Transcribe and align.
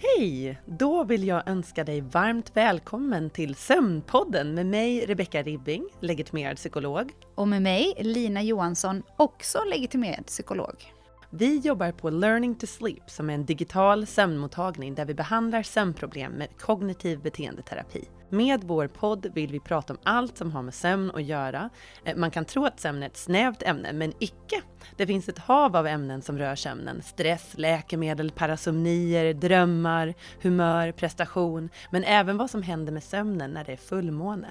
Hej! 0.00 0.58
Då 0.66 1.04
vill 1.04 1.26
jag 1.26 1.48
önska 1.48 1.84
dig 1.84 2.00
varmt 2.00 2.56
välkommen 2.56 3.30
till 3.30 3.54
Sömnpodden 3.54 4.54
med 4.54 4.66
mig 4.66 5.06
Rebecka 5.06 5.42
Ribbing, 5.42 5.88
legitimerad 6.00 6.56
psykolog. 6.56 7.12
Och 7.34 7.48
med 7.48 7.62
mig 7.62 7.94
Lina 7.98 8.42
Johansson, 8.42 9.02
också 9.16 9.58
legitimerad 9.64 10.26
psykolog. 10.26 10.74
Vi 11.30 11.58
jobbar 11.58 11.92
på 11.92 12.10
Learning 12.10 12.54
to 12.54 12.66
Sleep 12.66 13.10
som 13.10 13.30
är 13.30 13.34
en 13.34 13.46
digital 13.46 14.06
sömnmottagning 14.06 14.94
där 14.94 15.04
vi 15.04 15.14
behandlar 15.14 15.62
sömnproblem 15.62 16.32
med 16.32 16.48
kognitiv 16.58 17.22
beteendeterapi. 17.22 18.04
Med 18.30 18.64
vår 18.64 18.86
podd 18.86 19.26
vill 19.34 19.52
vi 19.52 19.60
prata 19.60 19.92
om 19.92 19.98
allt 20.02 20.38
som 20.38 20.52
har 20.52 20.62
med 20.62 20.74
sömn 20.74 21.10
att 21.14 21.22
göra. 21.22 21.70
Eh, 22.04 22.16
man 22.16 22.30
kan 22.30 22.44
tro 22.44 22.64
att 22.64 22.80
sömn 22.80 23.02
är 23.02 23.06
ett 23.06 23.16
snävt 23.16 23.62
ämne, 23.62 23.92
men 23.92 24.12
icke. 24.18 24.62
Det 24.96 25.06
finns 25.06 25.28
ett 25.28 25.38
hav 25.38 25.76
av 25.76 25.86
ämnen 25.86 26.22
som 26.22 26.38
rör 26.38 26.54
sömnen. 26.54 27.02
Stress, 27.02 27.54
läkemedel, 27.56 28.30
parasomnier, 28.30 29.34
drömmar, 29.34 30.14
humör, 30.42 30.92
prestation, 30.92 31.68
men 31.90 32.04
även 32.04 32.36
vad 32.36 32.50
som 32.50 32.62
händer 32.62 32.92
med 32.92 33.02
sömnen 33.02 33.50
när 33.50 33.64
det 33.64 33.72
är 33.72 33.76
fullmåne. 33.76 34.48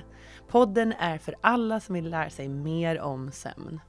Podden 0.48 0.94
är 1.00 1.18
för 1.18 1.36
alla 1.42 1.80
som 1.80 1.96
vill 1.96 2.10
lära 2.10 2.30
sig 2.30 2.48
mer 2.48 3.00
om 3.00 3.32
sömn. 3.32 3.80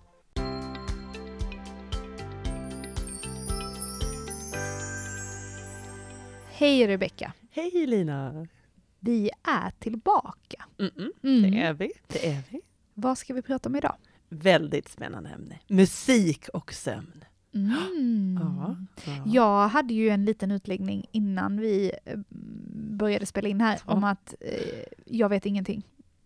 Hej 6.50 6.86
Rebecka! 6.86 7.32
Hej 7.50 7.86
Lina! 7.86 8.46
Vi 9.00 9.30
är 9.42 9.70
tillbaka. 9.78 10.64
Mm 10.78 10.92
-mm. 10.96 11.10
Mm. 11.22 11.50
Det 11.50 11.60
är 11.60 11.72
vi. 11.72 11.92
Det 12.06 12.26
är 12.28 12.42
vi. 12.50 12.60
Vad 12.94 13.18
ska 13.18 13.34
vi 13.34 13.42
prata 13.42 13.68
om 13.68 13.76
idag? 13.76 13.94
Väldigt 14.28 14.88
spännande 14.88 15.30
ämne. 15.30 15.58
Musik 15.68 16.48
och 16.48 16.72
sömn. 16.72 17.24
Mm. 17.54 18.38
Ja, 18.42 18.76
ja. 19.04 19.22
Jag 19.26 19.68
hade 19.68 19.94
ju 19.94 20.08
en 20.08 20.24
liten 20.24 20.50
utläggning 20.50 21.06
innan 21.12 21.60
vi 21.60 21.92
eh, 22.04 22.18
började 22.90 23.26
spela 23.26 23.48
in 23.48 23.60
här 23.60 23.80
Ja. 23.86 23.92
om 23.92 24.04
att 24.04 24.34
eh, 24.40 24.82
jag 25.04 25.28
vet 25.28 25.46
ingenting 25.46 25.82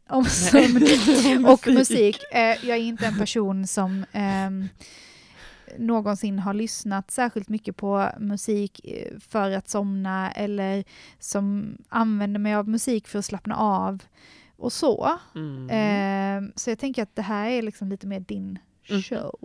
om 0.08 0.24
sömn 0.24 1.46
och 1.46 1.66
musik. 1.68 2.16
Eh, 2.32 2.40
jag 2.40 2.76
är 2.78 2.82
inte 2.82 3.06
en 3.06 3.18
person 3.18 3.66
som 3.66 4.04
ehm, 4.12 4.68
någonsin 5.78 6.38
har 6.38 6.54
lyssnat 6.54 7.10
särskilt 7.10 7.48
mycket 7.48 7.76
på 7.76 8.10
musik 8.18 8.80
eh, 8.84 9.18
för 9.18 9.50
att 9.50 9.68
somna 9.68 10.32
eller 10.32 10.84
som 11.18 11.76
använder 11.88 12.40
mig 12.40 12.54
av 12.54 12.68
musik 12.68 13.08
för 13.08 13.18
att 13.18 13.24
slappna 13.24 13.56
av 13.56 14.02
och 14.56 14.72
så. 14.72 15.18
Mm. 15.34 15.68
Ehm, 15.72 16.52
så 16.56 16.70
jag 16.70 16.78
tänker 16.78 17.02
att 17.02 17.16
det 17.16 17.22
här 17.22 17.50
är 17.50 17.62
liksom 17.62 17.88
lite 17.88 18.06
mer 18.06 18.20
din 18.20 18.58
Mm. 18.90 19.02
show. 19.02 19.38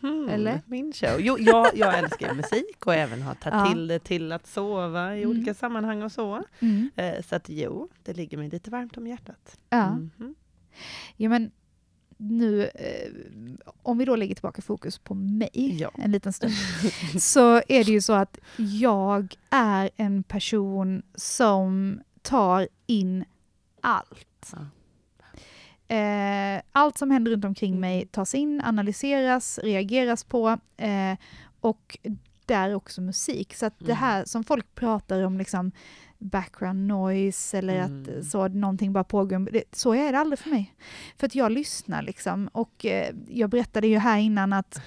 Mhm, 0.00 0.28
Eller? 0.28 0.62
Min 0.66 0.92
show. 0.92 1.16
Jo, 1.18 1.36
jag, 1.38 1.66
jag 1.74 1.98
älskar 1.98 2.34
musik 2.34 2.86
och 2.86 2.94
även 2.94 3.22
har 3.22 3.34
tagit 3.34 3.54
Ja. 3.58 3.66
till 3.72 3.86
det 3.88 3.98
till 3.98 4.32
att 4.32 4.46
sova 4.46 5.16
i 5.16 5.22
Mm. 5.22 5.30
olika 5.30 5.54
sammanhang 5.54 6.02
och 6.02 6.12
så. 6.12 6.42
Mm. 6.60 6.90
Eh, 6.96 7.22
så 7.28 7.36
att 7.36 7.48
jo, 7.48 7.88
det 8.04 8.12
ligger 8.16 8.36
mig 8.38 8.48
lite 8.50 8.70
varmt 8.70 8.96
om 8.96 9.06
hjärtat. 9.06 9.58
Ja. 9.70 9.90
Mhm. 9.90 10.34
Ja, 11.16 11.28
men 11.28 11.50
nu, 12.22 12.62
eh, 12.74 13.12
om 13.82 13.98
vi 13.98 14.04
då 14.04 14.16
lägger 14.16 14.34
tillbaka 14.34 14.62
fokus 14.62 14.98
på 14.98 15.14
mig 15.14 15.50
Ja. 15.80 15.90
en 15.98 16.12
liten 16.12 16.32
stund, 16.32 16.52
så 17.20 17.54
är 17.56 17.84
det 17.84 17.92
ju 17.92 18.00
så 18.00 18.12
att 18.12 18.38
jag 18.56 19.34
är 19.50 19.90
en 19.96 20.22
person 20.22 21.02
som 21.14 22.00
tar 22.22 22.68
in 22.86 23.24
allt. 23.80 24.52
Ja. 24.52 24.66
Eh, 25.96 26.62
allt 26.72 26.98
som 26.98 27.10
händer 27.10 27.30
runt 27.32 27.44
omkring 27.44 27.80
mig 27.80 28.06
tas 28.06 28.34
in, 28.34 28.60
analyseras, 28.64 29.58
reageras 29.62 30.24
på 30.24 30.48
eh, 30.76 31.16
och 31.60 31.98
där 32.46 32.74
också 32.74 33.00
musik. 33.00 33.54
Så 33.54 33.66
att 33.66 33.78
det 33.78 33.84
Mm. 33.84 33.96
här 33.96 34.24
som 34.24 34.44
folk 34.44 34.74
pratar 34.74 35.22
om, 35.22 35.38
liksom 35.38 35.72
background 36.20 36.86
noise 36.88 37.58
eller 37.58 37.74
Mm. 37.84 38.02
att 38.18 38.26
så 38.26 38.48
någonting 38.48 38.92
bara 38.92 39.04
pågår, 39.04 39.48
det, 39.52 39.64
så 39.72 39.94
är 39.94 40.12
det 40.12 40.18
aldrig 40.18 40.38
för 40.38 40.50
mig. 40.50 40.74
För 41.16 41.26
att 41.26 41.34
jag 41.34 41.52
lyssnar 41.52 42.02
liksom 42.02 42.48
och 42.52 42.84
eh, 42.86 43.14
jag 43.28 43.50
berättade 43.50 43.86
ju 43.86 43.98
här 43.98 44.18
innan 44.18 44.52
att 44.52 44.80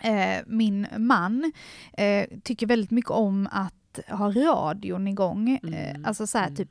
eh, 0.00 0.36
min 0.46 0.86
man 0.96 1.52
eh, 1.92 2.26
tycker 2.42 2.66
väldigt 2.66 2.90
mycket 2.90 3.10
om 3.10 3.48
att 3.52 3.74
ha 4.08 4.30
radion 4.32 5.08
igång. 5.08 5.50
Eh, 5.50 5.90
Mm. 5.90 6.04
alltså 6.04 6.26
så 6.26 6.38
här 6.38 6.46
Mm. 6.46 6.56
typ 6.56 6.68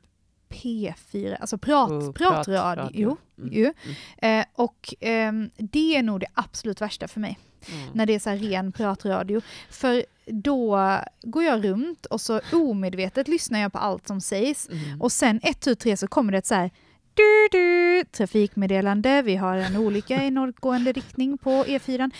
P4, 0.48 1.36
alltså 1.40 1.58
prat, 1.58 1.90
Oh, 1.90 2.12
pratradio. 2.12 2.44
pratradio. 2.60 3.16
Mm. 3.38 3.52
ju. 3.52 3.72
Mm. 4.18 4.40
Eh, 4.40 4.46
och 4.54 4.94
ehm, 5.00 5.50
det 5.56 5.96
är 5.96 6.02
nog 6.02 6.20
det 6.20 6.26
absolut 6.34 6.80
värsta 6.80 7.08
för 7.08 7.20
mig, 7.20 7.38
Mm. 7.72 7.88
när 7.92 8.06
det 8.06 8.14
är 8.14 8.18
så 8.18 8.30
ren 8.30 8.72
pratradio. 8.72 9.40
För 9.70 10.04
då 10.30 10.78
går 11.22 11.44
jag 11.44 11.64
runt 11.64 12.06
och 12.06 12.20
så 12.20 12.40
omedvetet 12.52 13.28
lyssnar 13.28 13.60
jag 13.60 13.72
på 13.72 13.78
allt 13.78 14.06
som 14.06 14.20
sägs. 14.20 14.68
Mm. 14.68 15.00
Och 15.00 15.12
sen 15.12 15.40
ett, 15.42 15.60
tu, 15.60 15.74
tre 15.74 15.96
så 15.96 16.08
kommer 16.08 16.32
det 16.32 16.38
ett 16.38 16.46
så 16.46 16.54
här 16.54 16.70
du, 17.14 17.48
du, 17.58 18.04
trafikmeddelande, 18.04 19.22
vi 19.22 19.36
har 19.36 19.56
en 19.56 19.76
olycka 19.76 20.24
i 20.24 20.30
norrgående 20.30 20.92
riktning 20.92 21.38
på 21.38 21.50
E4. 21.50 22.10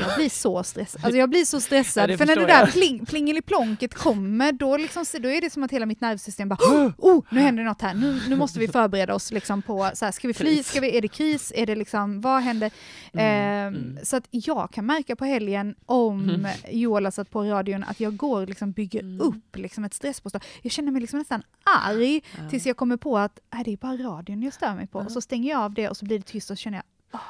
Jag 0.00 0.16
blir 0.16 0.28
så 0.28 0.62
stressad. 0.62 1.04
Alltså 1.04 1.18
jag 1.18 1.30
blir 1.30 1.44
så 1.44 1.60
stressad, 1.60 2.10
Ja, 2.10 2.18
för 2.18 2.26
när 2.26 2.36
det 2.36 2.46
där 2.46 2.66
pling, 2.66 3.06
plingeliplonket 3.06 3.94
kommer, 3.94 4.52
då, 4.52 4.76
liksom, 4.76 5.04
då 5.20 5.28
är 5.28 5.40
det 5.40 5.50
som 5.50 5.62
att 5.62 5.70
hela 5.70 5.86
mitt 5.86 6.00
nervsystem 6.00 6.48
bara 6.48 6.58
oh, 6.98 7.24
nu 7.30 7.40
händer 7.40 7.62
något 7.64 7.82
här, 7.82 7.94
nu, 7.94 8.20
nu 8.28 8.36
måste 8.36 8.58
vi 8.58 8.68
förbereda 8.68 9.14
oss 9.14 9.32
liksom 9.32 9.62
på, 9.62 9.90
så 9.94 10.04
här, 10.04 10.12
ska 10.12 10.28
vi 10.28 10.34
fly, 10.34 10.62
ska 10.62 10.80
vi, 10.80 10.96
är 10.96 11.02
det 11.02 11.08
kris, 11.08 11.52
är 11.56 11.66
det 11.66 11.74
liksom, 11.74 12.20
vad 12.20 12.42
händer? 12.42 12.70
Mm, 13.12 13.26
Ehm, 13.26 13.74
mm. 13.74 13.98
Så 14.04 14.16
att 14.16 14.24
jag 14.30 14.70
kan 14.72 14.86
märka 14.86 15.16
på 15.16 15.24
helgen 15.24 15.74
om 15.86 16.30
Mm. 16.30 16.50
Joel 16.70 17.04
har 17.04 17.10
satt 17.10 17.30
på 17.30 17.42
radion 17.44 17.84
att 17.84 18.00
jag 18.00 18.16
går 18.16 18.40
och 18.42 18.48
liksom 18.48 18.72
bygger 18.72 19.00
Mm. 19.00 19.20
upp 19.20 19.56
liksom 19.56 19.84
ett 19.84 19.94
stresspåslag. 19.94 20.44
Jag 20.62 20.72
känner 20.72 20.92
mig 20.92 21.00
liksom 21.00 21.18
nästan 21.18 21.42
arg 21.84 22.20
tills 22.50 22.66
jag 22.66 22.76
kommer 22.76 22.96
på 22.96 23.18
att 23.18 23.38
äh, 23.54 23.60
det 23.64 23.72
är 23.72 23.76
bara 23.76 23.92
radion 23.96 24.42
jag 24.42 24.52
stör 24.54 24.74
mig 24.74 24.86
på. 24.86 24.98
Och 24.98 25.12
så 25.12 25.20
stänger 25.20 25.50
jag 25.50 25.60
av 25.60 25.74
det 25.74 25.88
och 25.88 25.96
så 25.96 26.04
blir 26.04 26.18
det 26.18 26.24
tyst 26.24 26.50
och 26.50 26.58
så 26.58 26.62
känner 26.62 26.78
jag 26.78 27.20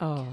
Åh, 0.00 0.26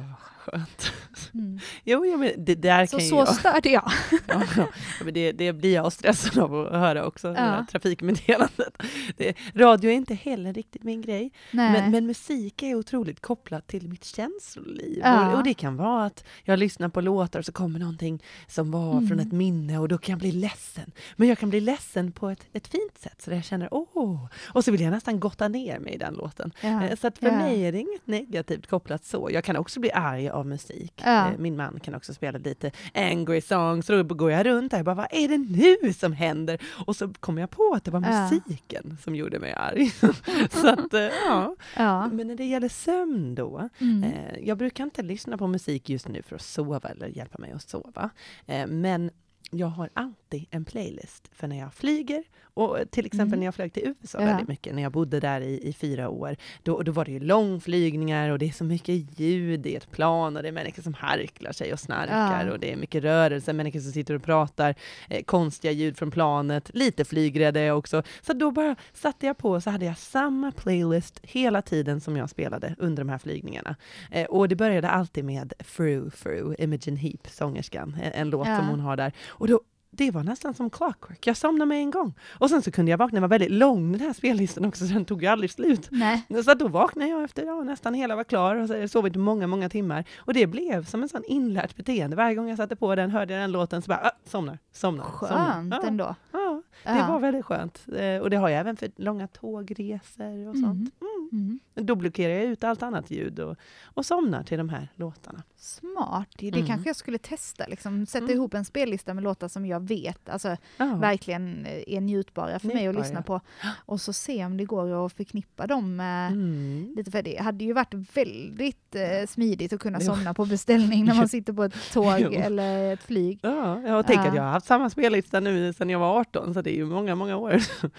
skönt. 0.45 0.91
mm. 1.33 1.59
Jo, 1.83 2.05
jo, 2.05 2.17
men 2.17 2.31
det 2.45 2.55
där 2.55 2.85
Så 2.85 2.97
kan 2.97 3.03
ju 3.05 3.09
så 3.09 3.15
jag... 3.15 3.27
störde 3.35 3.69
jag. 3.69 3.91
Ja, 4.27 4.41
ja, 4.57 4.67
men 5.03 5.13
det, 5.13 5.31
det 5.31 5.53
blir 5.53 5.73
jag 5.73 5.93
stressad 5.93 6.37
av 6.43 6.55
att 6.65 6.71
höra 6.71 7.05
också, 7.05 7.33
det 7.33 7.39
här 7.39 7.57
Ja. 7.57 7.65
trafikmeddelandet. 7.71 8.81
Det, 9.17 9.35
radio 9.55 9.89
är 9.91 9.95
inte 9.95 10.13
heller 10.13 10.53
riktigt 10.53 10.83
min 10.83 11.01
grej, 11.01 11.31
men, 11.51 11.91
men 11.91 12.05
musik 12.05 12.63
är 12.63 12.75
otroligt 12.75 13.19
kopplat 13.21 13.67
till 13.67 13.87
mitt 13.89 14.03
känsloliv. 14.05 14.99
Ja. 15.03 15.31
Och, 15.31 15.37
och 15.37 15.43
det 15.43 15.53
kan 15.53 15.77
vara 15.77 16.05
att 16.05 16.23
jag 16.43 16.59
lyssnar 16.59 16.89
på 16.89 17.01
låtar 17.01 17.39
och 17.39 17.45
så 17.45 17.51
kommer 17.51 17.79
någonting 17.79 18.23
som 18.47 18.71
var 18.71 18.91
Mm. 18.95 19.07
från 19.07 19.19
ett 19.19 19.31
minne 19.31 19.77
och 19.79 19.87
då 19.87 19.97
kan 19.97 20.13
jag 20.13 20.19
bli 20.19 20.31
ledsen. 20.31 20.91
Men 21.15 21.27
jag 21.27 21.37
kan 21.37 21.49
bli 21.49 21.59
ledsen 21.61 22.11
på 22.11 22.29
ett, 22.29 22.45
ett 22.53 22.67
fint 22.67 22.97
sätt, 22.99 23.21
så 23.21 23.31
jag 23.31 23.43
känner 23.43 23.67
åh! 23.71 24.25
Och 24.47 24.63
så 24.65 24.71
vill 24.71 24.81
jag 24.81 24.91
nästan 24.91 25.19
gotta 25.19 25.47
ner 25.47 25.79
mig 25.79 25.93
i 25.93 25.97
den 25.97 26.13
låten. 26.13 26.51
ja. 26.61 26.83
Eh, 26.83 26.95
Så 26.95 27.07
att 27.07 27.17
för 27.17 27.25
Ja. 27.25 27.37
mig 27.37 27.61
är 27.65 27.71
det 27.71 27.79
inget 27.79 28.07
negativt 28.07 28.67
kopplat 28.67 29.05
så. 29.05 29.29
Jag 29.31 29.43
kan 29.43 29.55
också 29.57 29.79
bli 29.79 29.91
arg 29.91 30.29
av 30.35 30.47
musik. 30.47 30.93
Ja. 31.05 31.31
Eh, 31.31 31.37
Min 31.37 31.55
man 31.55 31.79
kan 31.79 31.95
också 31.95 32.13
spela 32.13 32.37
lite 32.39 32.71
angry 32.93 33.41
songs, 33.41 33.85
så 33.85 34.03
då 34.03 34.15
går 34.15 34.31
jag 34.31 34.45
runt 34.45 34.71
där 34.71 34.79
och 34.79 34.85
bara, 34.85 34.95
vad 34.95 35.07
är 35.11 35.27
det 35.27 35.37
nu 35.37 35.93
som 35.93 36.13
händer? 36.13 36.61
Och 36.85 36.95
så 36.95 37.13
kom 37.13 37.37
jag 37.37 37.49
på 37.49 37.73
att 37.75 37.83
det 37.83 37.91
var 37.91 38.01
Ja. 38.01 38.21
musiken 38.21 38.97
som 39.03 39.15
gjorde 39.15 39.39
mig 39.39 39.53
arg. 39.53 39.89
så 40.51 40.67
att, 40.69 40.93
eh, 40.93 41.01
ja. 41.01 41.55
Ja. 41.77 42.07
Men 42.07 42.27
när 42.27 42.35
det 42.35 42.45
gäller 42.45 42.69
sömn 42.69 43.35
då, 43.35 43.69
Mm. 43.79 44.03
eh, 44.03 44.39
jag 44.43 44.57
brukar 44.57 44.83
inte 44.83 45.01
lyssna 45.03 45.37
på 45.37 45.47
musik 45.47 45.89
just 45.89 46.07
nu 46.07 46.21
för 46.21 46.35
att 46.35 46.41
sova 46.41 46.89
eller 46.89 47.07
hjälpa 47.07 47.37
mig 47.37 47.51
att 47.51 47.69
sova. 47.69 48.09
Eh, 48.45 48.67
Men 48.67 49.11
jag 49.51 49.67
har 49.67 49.89
alltid 49.93 50.45
en 50.51 50.65
playlist 50.65 51.29
för 51.33 51.47
när 51.47 51.59
jag 51.59 51.73
flyger 51.73 52.23
och 52.55 52.77
till 52.91 53.05
exempel 53.05 53.27
Mm. 53.27 53.39
när 53.39 53.47
jag 53.47 53.55
flög 53.55 53.73
till 53.73 53.83
USA 53.85 54.19
Ja. 54.21 54.25
väldigt 54.25 54.47
mycket, 54.47 54.75
när 54.75 54.81
jag 54.83 54.91
bodde 54.91 55.19
där 55.19 55.41
i, 55.41 55.67
i 55.69 55.73
fyra 55.73 56.09
år, 56.09 56.35
då, 56.63 56.81
då 56.81 56.91
var 56.91 57.05
det 57.05 57.11
ju 57.11 57.19
långflygningar 57.19 58.29
och 58.29 58.39
det 58.39 58.45
är 58.47 58.51
så 58.51 58.63
mycket 58.63 59.19
ljud 59.19 59.65
i 59.67 59.75
ett 59.75 59.91
plan 59.91 60.37
och 60.37 60.43
det 60.43 60.47
är 60.49 60.51
människor 60.53 60.83
som 60.83 60.93
harklar 60.93 61.51
sig 61.51 61.73
och 61.73 61.79
snarkar 61.79 62.45
Ja. 62.45 62.51
och 62.53 62.59
det 62.59 62.71
är 62.71 62.75
mycket 62.77 63.03
rörelse, 63.03 63.53
människor 63.53 63.79
som 63.79 63.91
sitter 63.91 64.13
och 64.13 64.23
pratar, 64.23 64.75
eh, 65.09 65.23
konstiga 65.23 65.71
ljud 65.71 65.97
från 65.97 66.11
planet, 66.11 66.71
lite 66.73 67.05
flygrädd 67.05 67.57
är 67.57 67.63
jag 67.63 67.77
också. 67.77 68.03
Så 68.21 68.33
då 68.33 68.51
bara 68.51 68.75
satte 68.93 69.25
jag 69.25 69.37
på 69.37 69.61
så 69.61 69.69
hade 69.69 69.85
jag 69.85 69.97
samma 69.97 70.51
playlist 70.51 71.19
hela 71.23 71.61
tiden 71.61 72.01
som 72.01 72.17
jag 72.17 72.29
spelade 72.29 72.75
under 72.79 73.03
de 73.03 73.09
här 73.09 73.17
flygningarna. 73.17 73.75
Eh, 74.11 74.25
och 74.25 74.49
det 74.49 74.55
började 74.55 74.89
alltid 74.89 75.25
med 75.25 75.53
Fru 75.59 76.09
Fru, 76.09 76.55
Imogen 76.59 76.97
Heap, 76.97 77.27
sångerskan, 77.29 77.97
en, 78.03 78.11
en 78.11 78.29
låt 78.29 78.47
Ja. 78.47 78.57
som 78.57 78.67
hon 78.67 78.79
har 78.79 78.97
där. 78.97 79.11
Och 79.27 79.47
då, 79.47 79.59
det 79.97 80.11
var 80.11 80.23
nästan 80.23 80.53
som 80.53 80.69
clockwork. 80.69 81.27
Jag 81.27 81.37
somnade 81.37 81.69
med 81.69 81.77
en 81.77 81.91
gång. 81.91 82.13
Och 82.39 82.49
sen 82.49 82.61
så 82.61 82.71
kunde 82.71 82.91
jag 82.91 82.97
vakna, 82.97 83.15
den 83.15 83.21
var 83.21 83.29
väldigt 83.29 83.51
lång 83.51 83.91
den 83.91 84.01
här 84.01 84.13
spellistan 84.13 84.65
också, 84.65 84.87
så 84.87 84.93
den 84.93 85.05
tog 85.05 85.21
ju 85.23 85.27
aldrig 85.27 85.51
slut. 85.51 85.87
Nej. 85.91 86.43
Så 86.45 86.53
då 86.53 86.67
vaknade 86.67 87.09
jag 87.09 87.23
efter 87.23 87.43
ja, 87.45 87.63
nästan 87.63 87.93
hela 87.93 88.15
var 88.15 88.23
klar 88.23 88.55
och 88.55 88.67
så 88.67 88.73
jag 88.75 88.89
sovit 88.89 89.15
många, 89.15 89.47
många 89.47 89.69
timmar. 89.69 90.05
Och 90.17 90.33
det 90.33 90.47
blev 90.47 90.85
som 90.85 91.03
en 91.03 91.09
sån 91.09 91.23
inlärt 91.23 91.75
beteende. 91.75 92.15
Varje 92.15 92.35
gång 92.35 92.49
jag 92.49 92.57
satte 92.57 92.75
på 92.75 92.95
den, 92.95 93.11
hörde 93.11 93.33
jag 93.33 93.41
den 93.43 93.51
låten, 93.51 93.81
så 93.81 93.87
bara 93.89 93.99
ah, 94.03 94.11
somnar, 94.25 94.59
somnar, 94.71 95.03
somnar. 95.19 95.51
Skönt 95.51 95.73
Ja, 95.81 95.87
ändå. 95.87 96.15
ja, 96.31 96.61
det 96.83 96.89
Ja. 96.99 97.07
var 97.07 97.19
väldigt 97.19 97.45
skönt. 97.45 97.85
Eh, 97.97 98.17
och 98.21 98.29
det 98.29 98.37
har 98.37 98.49
jag 98.49 98.59
även 98.59 98.77
för 98.77 98.89
långa 98.95 99.27
tågresor 99.27 100.47
och 100.49 100.55
sånt. 100.55 100.65
Mm. 101.01 101.29
Mm. 101.31 101.59
Mm. 101.75 101.85
Då 101.87 101.95
blockerar 101.95 102.33
jag 102.33 102.43
ut 102.43 102.63
allt 102.63 102.83
annat 102.83 103.11
ljud 103.11 103.39
och, 103.39 103.55
och 103.83 104.05
somnar 104.05 104.43
till 104.43 104.57
de 104.57 104.69
här 104.69 104.91
låtarna. 104.95 105.43
Smart. 105.57 106.27
Det 106.37 106.47
Mm. 106.47 106.65
kanske 106.67 106.89
jag 106.89 106.95
skulle 106.95 107.17
testa. 107.17 107.65
Liksom, 107.67 108.05
sätta 108.05 108.25
Mm. 108.25 108.35
ihop 108.35 108.53
en 108.53 108.65
spellista 108.65 109.13
med 109.13 109.23
låtar 109.23 109.47
som 109.47 109.65
jag 109.65 109.81
vet 109.85 110.29
alltså, 110.29 110.57
Ja. 110.77 110.95
verkligen 110.95 111.65
eh, 111.65 111.83
är 111.87 112.01
njutbara 112.01 112.59
för 112.59 112.67
mig 112.67 112.75
att 112.75 112.81
Njutbara, 112.83 113.03
lyssna 113.03 113.21
på. 113.21 113.41
Och 113.85 114.01
så 114.01 114.13
se 114.13 114.45
om 114.45 114.57
det 114.57 114.65
går 114.65 115.05
att 115.05 115.13
förknippa 115.13 115.67
dem 115.67 115.95
med 115.95 116.31
Mm. 116.31 116.93
lite 116.97 117.11
för 117.11 117.21
det 117.21 117.41
hade 117.41 117.63
ju 117.63 117.73
varit 117.73 117.93
väldigt 118.13 118.95
eh, 118.95 119.27
smidigt 119.27 119.73
att 119.73 119.79
kunna 119.79 119.97
Jo. 120.01 120.05
somna 120.05 120.33
på 120.33 120.45
beställning 120.45 121.05
när 121.05 121.15
man 121.15 121.29
sitter 121.29 121.53
på 121.53 121.63
ett 121.63 121.75
tåg 121.93 122.19
Jo. 122.19 122.31
eller 122.31 122.93
ett 122.93 123.03
flyg. 123.03 123.39
Ja, 123.41 123.81
jag 123.81 124.07
tänker 124.07 124.23
Ja. 124.23 124.29
att 124.29 124.35
jag 124.35 124.43
har 124.43 124.49
haft 124.51 124.67
samma 124.67 124.89
spellista 124.89 125.39
nu 125.39 125.73
sedan 125.73 125.89
jag 125.89 125.99
var 125.99 126.19
18, 126.19 126.53
så 126.53 126.61
det 126.61 126.69
är 126.71 126.75
ju 126.77 126.85
många, 126.85 127.15
många 127.15 127.37
år. 127.37 127.51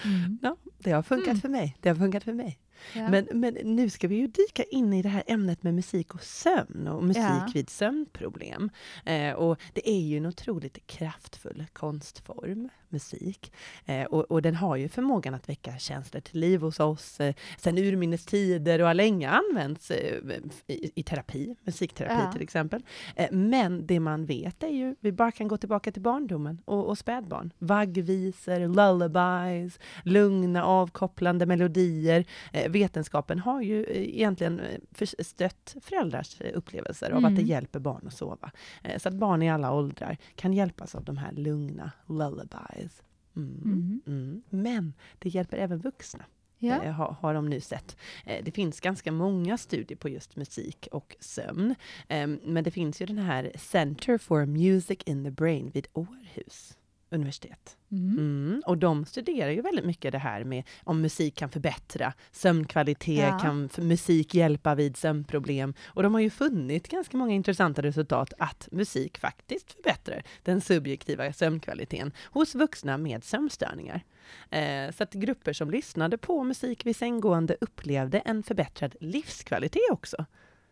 Mm. 0.04 0.38
Ja, 0.42 0.56
det 0.78 0.90
har 0.90 1.02
funkat 1.02 1.26
Mm. 1.28 1.40
för 1.40 1.48
mig. 1.48 1.76
Det 1.80 1.88
har 1.88 1.96
funkat 1.96 2.24
för 2.24 2.32
mig. 2.32 2.58
Ja. 2.94 3.08
Men, 3.08 3.28
men 3.32 3.54
nu 3.54 3.90
ska 3.90 4.08
vi 4.08 4.14
ju 4.14 4.26
dyka 4.26 4.62
in 4.62 4.92
i 4.92 5.02
det 5.02 5.08
här 5.08 5.22
ämnet 5.26 5.62
med 5.62 5.74
musik 5.74 6.14
och 6.14 6.22
sömn 6.22 6.88
och 6.88 7.04
musik 7.04 7.22
Ja. 7.22 7.48
vid 7.54 7.70
sömnproblem. 7.70 8.70
Eh, 9.04 9.32
och 9.32 9.60
det 9.72 9.90
är 9.90 10.00
ju 10.00 10.16
en 10.16 10.26
otroligt 10.26 10.86
kraftfull 10.86 11.64
konstform, 11.72 12.68
musik. 12.88 13.52
Eh, 13.86 14.04
och, 14.04 14.22
och 14.30 14.42
den 14.42 14.54
har 14.54 14.76
ju 14.76 14.88
förmågan 14.88 15.34
att 15.34 15.48
väcka 15.48 15.78
känslor 15.78 16.20
till 16.20 16.40
liv 16.40 16.60
hos 16.60 16.80
oss 16.80 17.20
eh, 17.20 17.34
sen 17.58 17.78
urminnes 17.78 18.24
tider 18.26 18.80
och 18.80 18.86
har 18.86 18.94
länge 18.94 19.28
använts 19.30 19.90
eh, 19.90 20.20
i, 20.66 20.90
i 20.94 21.02
terapi, 21.02 21.56
musikterapi 21.62 22.14
Ja. 22.24 22.32
till 22.32 22.42
exempel. 22.42 22.82
Eh, 23.16 23.26
men 23.32 23.86
det 23.86 24.00
man 24.00 24.26
vet 24.26 24.62
är 24.62 24.68
ju, 24.68 24.94
vi 25.00 25.12
bara 25.12 25.32
kan 25.32 25.48
gå 25.48 25.56
tillbaka 25.56 25.92
till 25.92 26.02
barndomen 26.02 26.62
och, 26.64 26.86
och 26.88 26.98
spädbarn. 26.98 27.52
Vaggvisor, 27.58 28.68
lullabies, 28.74 29.78
lugna 30.04 30.64
avkopplande 30.64 31.46
melodier. 31.46 32.24
Vetenskapen 32.68 33.38
har 33.38 33.62
ju 33.62 33.84
eh, 33.84 34.02
egentligen 34.16 34.60
eh, 34.60 35.06
stött 35.18 35.76
föräldrars 35.80 36.40
eh, 36.40 36.50
upplevelser 36.54 37.10
av 37.10 37.16
att 37.24 37.36
det 37.36 37.42
Mm. 37.42 37.46
hjälper 37.46 37.78
barn 37.78 38.06
att 38.06 38.14
sova. 38.14 38.50
Så 38.98 39.08
att 39.08 39.14
barn 39.14 39.42
i 39.42 39.50
alla 39.50 39.72
åldrar 39.72 40.16
kan 40.34 40.52
hjälpas 40.52 40.94
av 40.94 41.04
de 41.04 41.16
här 41.16 41.32
lugna 41.32 41.92
lullabies. 42.06 43.02
Mm. 43.36 43.60
Mm. 43.64 44.00
Mm. 44.06 44.42
Men 44.50 44.92
det 45.18 45.28
hjälper 45.28 45.56
även 45.56 45.78
vuxna, 45.78 46.24
Ja. 46.58 46.92
har, 46.92 47.16
har 47.20 47.34
de 47.34 47.48
nu 47.48 47.60
sett. 47.60 47.96
Det 48.42 48.50
finns 48.54 48.80
ganska 48.80 49.12
många 49.12 49.58
studier 49.58 49.98
på 49.98 50.08
just 50.08 50.36
musik 50.36 50.88
och 50.92 51.16
sömn. 51.20 51.74
Eh, 52.08 52.26
men 52.26 52.64
det 52.64 52.70
finns 52.70 53.00
ju 53.02 53.06
den 53.06 53.18
här 53.18 53.52
Center 53.58 54.18
for 54.18 54.46
Music 54.46 54.98
in 55.06 55.24
the 55.24 55.30
Brain 55.30 55.70
vid 55.70 55.86
Århus 55.92 56.76
universitet. 57.16 57.76
Mm. 57.92 58.18
Mm, 58.18 58.62
och 58.66 58.78
de 58.78 59.04
studerar 59.04 59.50
ju 59.50 59.60
väldigt 59.60 59.84
mycket 59.84 60.12
det 60.12 60.18
här 60.18 60.44
med 60.44 60.62
om 60.84 61.00
musik 61.00 61.34
kan 61.34 61.50
förbättra 61.50 62.12
sömnkvalitet, 62.32 63.18
Ja. 63.18 63.38
kan 63.38 63.68
musik 63.78 64.34
hjälpa 64.34 64.74
vid 64.74 64.96
sömnproblem? 64.96 65.74
Och 65.86 66.02
de 66.02 66.14
har 66.14 66.20
ju 66.20 66.30
funnit 66.30 66.88
ganska 66.88 67.16
många 67.16 67.34
intressanta 67.34 67.82
resultat 67.82 68.32
att 68.38 68.68
musik 68.72 69.18
faktiskt 69.18 69.72
förbättrar 69.72 70.22
den 70.42 70.60
subjektiva 70.60 71.32
sömnkvaliteten 71.32 72.12
hos 72.24 72.54
vuxna 72.54 72.98
med 72.98 73.24
sömnstörningar. 73.24 74.04
Eh, 74.50 74.90
så 74.92 75.02
att 75.02 75.12
grupper 75.12 75.52
som 75.52 75.70
lyssnade 75.70 76.18
på 76.18 76.44
musik 76.44 76.86
vid 76.86 76.96
sänggående 76.96 77.56
upplevde 77.60 78.18
en 78.18 78.42
förbättrad 78.42 78.96
livskvalitet 79.00 79.90
också. 79.90 80.26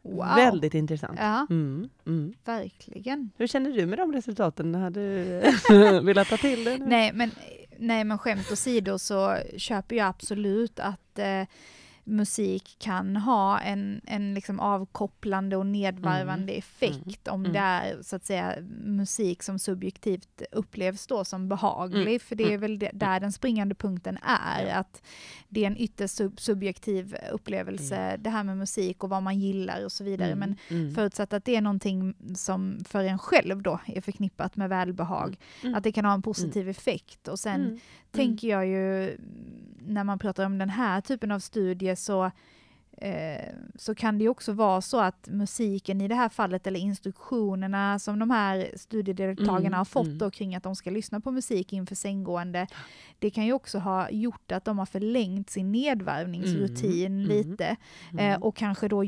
Wow. 0.05 0.35
Väldigt 0.37 0.75
intressant. 0.75 1.19
Ja, 1.21 1.47
Mm, 1.51 1.89
mm. 2.07 2.35
verkligen. 2.45 3.31
Hur 3.37 3.47
känner 3.47 3.71
du 3.73 3.87
med 3.87 3.99
de 3.99 4.13
resultaten? 4.13 4.75
Har 4.75 4.91
du 4.91 6.01
velat 6.07 6.29
ta 6.29 6.37
till 6.37 6.65
det? 6.65 6.79
Nu? 6.79 6.87
Nej 6.87 7.13
men, 7.15 7.31
nej, 7.79 8.05
men 8.05 8.19
skämt 8.19 8.53
åsido 8.53 8.99
så 8.99 9.37
köper 9.57 9.97
jag 9.97 10.07
absolut 10.09 10.81
att 10.81 11.19
eh, 11.19 11.43
musik 12.05 12.77
kan 12.79 13.17
ha 13.17 13.61
en, 13.61 14.01
en 14.05 14.35
liksom 14.35 14.61
avkopplande 14.61 15.57
och 15.57 15.67
nedvarvande 15.67 16.53
effekt 16.53 17.29
om 17.29 17.41
Mm. 17.41 17.53
det 17.53 17.59
är 17.59 18.03
så 18.03 18.17
att 18.17 18.25
säga 18.27 18.55
musik 18.85 19.43
som 19.43 19.59
subjektivt 19.59 20.43
upplevs 20.53 21.07
då 21.07 21.25
som 21.25 21.49
behaglig. 21.49 22.07
Mm. 22.07 22.21
För 22.21 22.37
det 22.37 22.53
är 22.53 22.59
väl 22.59 22.79
det, 22.79 22.91
där 22.93 23.21
den 23.21 23.33
springande 23.33 23.75
punkten 23.75 24.19
är. 24.23 24.67
Ja. 24.67 24.75
Att 24.75 25.03
det 25.49 25.63
är 25.65 25.67
en 25.67 25.77
ytterst 25.77 26.17
sub 26.17 26.41
subjektiv 26.41 27.17
upplevelse, 27.33 28.17
det 28.21 28.31
här 28.31 28.45
med 28.45 28.57
musik 28.57 29.05
och 29.05 29.11
vad 29.11 29.23
man 29.23 29.41
gillar 29.41 29.85
och 29.85 29.93
så 29.93 30.05
vidare. 30.05 30.33
Mm, 30.33 30.39
Men 30.39 30.79
mm, 30.81 30.95
Förutsatt 30.95 31.33
att 31.33 31.45
det 31.45 31.57
är 31.57 31.61
någonting 31.61 32.15
som 32.37 32.85
för 32.89 33.05
en 33.05 33.19
själv 33.19 33.63
då 33.63 33.81
är 33.87 34.01
förknippat 34.01 34.57
med 34.57 34.69
välbehag. 34.69 35.37
Mm. 35.63 35.75
Att 35.75 35.85
det 35.85 35.93
kan 35.93 36.05
ha 36.05 36.15
en 36.15 36.23
positiv 36.23 36.69
effekt. 36.69 37.29
Och 37.29 37.39
sen 37.39 37.61
mm, 37.65 37.79
tänker 38.11 38.49
jag 38.49 38.67
ju, 38.67 39.17
när 39.87 40.05
man 40.05 40.19
pratar 40.19 40.47
om 40.47 40.59
den 40.59 40.71
här 40.71 41.01
typen 41.01 41.31
av 41.31 41.39
studie 41.39 41.97
så 41.97 42.31
så 43.75 43.95
kan 43.95 44.19
det 44.19 44.29
också 44.29 44.53
vara 44.53 44.81
så 44.81 45.01
att 45.01 45.29
musiken 45.29 46.01
i 46.01 46.09
det 46.09 46.15
här 46.15 46.29
fallet, 46.29 46.67
eller 46.67 46.81
instruktionerna 46.81 47.99
som 47.99 48.19
de 48.19 48.31
här 48.31 48.71
studiedeltagarna 48.77 49.67
Mm, 49.67 49.79
har 49.79 49.85
fått 49.85 50.07
mm. 50.07 50.19
då 50.19 50.31
kring 50.31 50.55
att 50.55 50.63
de 50.63 50.77
ska 50.77 50.91
lyssna 50.91 51.21
på 51.21 51.31
musik 51.31 51.73
inför 51.73 51.95
sänggående, 51.95 52.67
det 53.19 53.31
kan 53.31 53.47
ju 53.47 53.53
också 53.53 53.79
ha 53.79 54.11
gjort 54.11 54.53
att 54.53 54.65
de 54.65 54.79
har 54.79 54.87
förlängt 54.87 55.51
sin 55.51 55.73
nedvarvningsrutin 55.73 57.05
Mm, 57.05 57.31
mm, 57.31 57.37
lite 57.37 57.77
mm. 58.13 58.33
eh, 58.33 58.43
och 58.43 58.57
kanske 58.57 58.89
då 58.89 59.05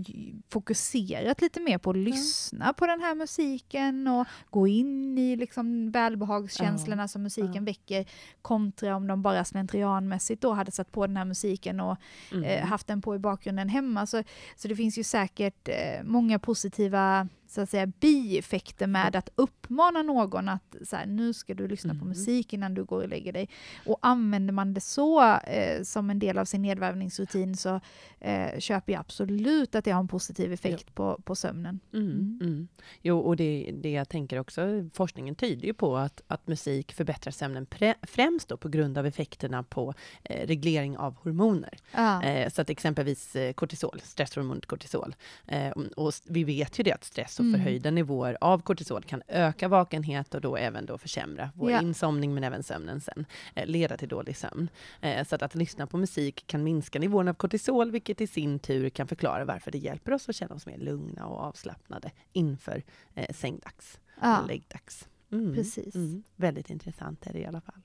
fokuserat 0.48 1.40
lite 1.40 1.60
mer 1.60 1.78
på 1.78 1.90
att 1.90 1.96
lyssna 1.96 2.72
på 2.72 2.86
den 2.86 3.00
här 3.00 3.14
musiken 3.14 4.08
och 4.08 4.26
gå 4.50 4.66
in 4.66 5.18
i 5.18 5.36
liksom 5.36 5.90
välbehagskänslorna 5.90 7.08
som 7.08 7.22
musiken 7.22 7.54
ja. 7.54 7.60
väcker 7.62 8.06
kontra 8.42 8.96
om 8.96 9.06
de 9.06 9.22
bara 9.22 9.44
slentrianmässigt 9.44 10.42
då 10.42 10.52
hade 10.52 10.72
satt 10.72 10.92
på 10.92 11.06
den 11.06 11.16
här 11.16 11.24
musiken 11.24 11.80
och 11.80 11.96
eh, 12.44 12.66
haft 12.66 12.86
den 12.86 13.02
på 13.02 13.14
i 13.14 13.18
bakgrunden 13.18 13.68
hemma. 13.76 14.06
Så, 14.06 14.22
så 14.56 14.68
det 14.68 14.76
finns 14.76 14.98
ju 14.98 15.02
säkert 15.02 15.68
eh, 15.68 16.02
många 16.04 16.38
positiva 16.38 17.28
så 17.48 17.60
att 17.60 17.70
säga, 17.70 17.86
bieffekter 17.86 18.86
med 18.86 19.16
att 19.16 19.28
uppmana 19.34 20.02
någon 20.02 20.48
att 20.48 20.76
så 20.84 20.96
här, 20.96 21.06
nu 21.06 21.32
ska 21.32 21.54
du 21.54 21.68
lyssna 21.68 21.94
på 21.94 21.96
Mm. 21.96 22.08
musik 22.08 22.52
innan 22.52 22.74
du 22.74 22.84
går 22.84 23.02
och 23.02 23.08
lägger 23.08 23.32
dig. 23.32 23.48
Och 23.86 23.98
använder 24.02 24.52
man 24.52 24.74
det 24.74 24.80
så 24.80 25.34
eh, 25.36 25.82
som 25.82 26.10
en 26.10 26.18
del 26.18 26.38
av 26.38 26.44
sin 26.44 26.62
nedvärvningsrutin 26.62 27.56
så 27.56 27.80
eh, 28.20 28.58
köper 28.58 28.92
jag 28.92 29.00
absolut 29.00 29.74
att 29.74 29.84
det 29.84 29.90
har 29.90 30.00
en 30.00 30.08
positiv 30.08 30.52
effekt 30.52 30.94
på, 30.94 31.20
på 31.24 31.34
sömnen. 31.34 31.80
Mm, 31.92 32.06
Mm. 32.06 32.38
mm. 32.42 32.68
Jo, 33.02 33.18
och 33.18 33.36
det, 33.36 33.70
det 33.82 33.90
jag 33.90 34.08
tänker 34.08 34.38
också, 34.38 34.88
forskningen 34.92 35.34
tyder 35.34 35.66
ju 35.66 35.74
på 35.74 35.96
att, 35.96 36.22
att 36.26 36.46
musik 36.48 36.92
förbättrar 36.92 37.30
sömnen 37.30 37.66
pre, 37.66 37.94
främst 38.02 38.48
då 38.48 38.56
på 38.56 38.68
grund 38.68 38.98
av 38.98 39.06
effekterna 39.06 39.62
på 39.62 39.94
eh, 40.22 40.46
reglering 40.46 40.96
av 40.96 41.14
hormoner. 41.16 41.78
Ja. 41.94 42.22
Eh, 42.22 42.50
så 42.50 42.62
att 42.62 42.70
exempelvis 42.70 43.36
eh, 43.36 43.52
kortisol, 43.52 44.00
stresshormonet 44.04 44.66
kortisol. 44.66 45.14
Eh, 45.46 45.68
och 45.96 46.12
vi 46.24 46.44
vet 46.44 46.78
ju 46.78 46.82
det 46.84 46.92
att 46.92 47.04
stress 47.04 47.35
och 47.38 47.44
Mm. 47.44 47.60
förhöjda 47.60 47.90
nivåer 47.90 48.36
av 48.40 48.58
kortisol 48.62 49.02
kan 49.02 49.22
öka 49.28 49.68
vakenhet 49.68 50.34
och 50.34 50.40
då 50.40 50.56
även 50.56 50.86
då 50.86 50.98
försämra 50.98 51.50
vår 51.54 51.70
Ja. 51.70 51.82
insomning 51.82 52.34
men 52.34 52.44
även 52.44 52.62
sömnen 52.62 53.00
sen, 53.00 53.26
eh, 53.54 53.66
leda 53.66 53.96
till 53.96 54.08
dålig 54.08 54.36
sömn. 54.36 54.68
Eh, 55.00 55.26
så 55.26 55.34
att, 55.34 55.42
att 55.42 55.54
lyssna 55.54 55.86
på 55.86 55.96
musik 55.98 56.44
kan 56.46 56.62
minska 56.64 56.98
nivån 56.98 57.28
av 57.28 57.34
kortisol, 57.34 57.90
vilket 57.90 58.20
i 58.20 58.26
sin 58.26 58.58
tur 58.58 58.88
kan 58.90 59.08
förklara 59.08 59.44
varför 59.44 59.70
det 59.70 59.78
hjälper 59.78 60.12
oss 60.12 60.28
att 60.28 60.36
känna 60.36 60.54
oss 60.54 60.66
mer 60.66 60.78
lugna 60.78 61.26
och 61.26 61.38
avslappnade 61.40 62.10
inför 62.32 62.82
eh, 63.14 63.34
sängdags, 63.34 64.00
ja. 64.20 64.36
eller 64.38 64.48
läggdags. 64.48 65.08
Mm, 65.32 65.54
Precis. 65.54 65.94
Mm, 65.94 66.22
väldigt 66.36 66.70
intressant 66.70 67.26
är 67.26 67.32
det 67.32 67.38
i 67.38 67.46
alla 67.46 67.60
fall. 67.60 67.82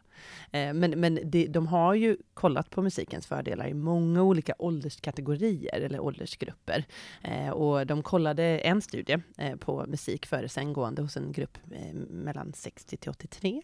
Eh, 0.52 0.74
men 0.74 1.00
men 1.00 1.20
det, 1.24 1.48
de 1.48 1.68
har 1.68 1.94
ju 1.94 2.18
kollat 2.34 2.70
på 2.70 2.82
musikens 2.82 3.28
fördelar 3.28 3.68
i 3.68 3.74
många 3.74 4.24
olika 4.24 4.54
ålderskategorier 4.60 5.80
eller 5.82 6.00
åldersgrupper. 6.00 6.86
Eh, 7.24 7.50
och 7.50 7.88
de 7.88 8.04
kollade 8.04 8.44
en 8.44 8.82
studie 8.82 9.18
eh, 9.38 9.56
på 9.56 9.86
musik 9.88 10.26
före 10.26 10.50
sänggående 10.50 11.02
hos 11.02 11.18
en 11.18 11.32
grupp 11.32 11.58
eh, 11.72 11.94
mellan 11.94 12.54
60 12.54 12.98
till 12.98 13.10
83. 13.10 13.62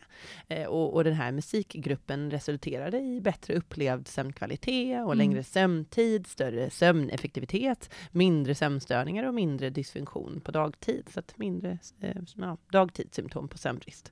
Eh, 0.47 0.65
och, 0.65 0.93
och 0.93 1.03
den 1.03 1.13
här 1.13 1.31
musikgruppen 1.31 2.31
resulterade 2.31 2.99
i 2.99 3.21
bättre 3.21 3.53
upplevd 3.53 4.07
sömnkvalitet 4.07 5.05
och 5.05 5.13
Mm. 5.13 5.17
längre 5.17 5.43
sömntid, 5.43 6.27
större 6.27 6.69
sömneffektivitet, 6.69 7.89
mindre 8.11 8.55
sömnstörningar 8.55 9.23
och 9.27 9.33
mindre 9.33 9.69
dysfunktion 9.69 10.41
på 10.41 10.51
dagtid. 10.51 11.09
Så 11.13 11.19
att 11.19 11.37
mindre 11.37 11.77
eh, 12.01 12.15
ja, 12.35 12.57
dagtidssymptom 12.71 13.47
på 13.47 13.57
sömnbrist. 13.57 14.11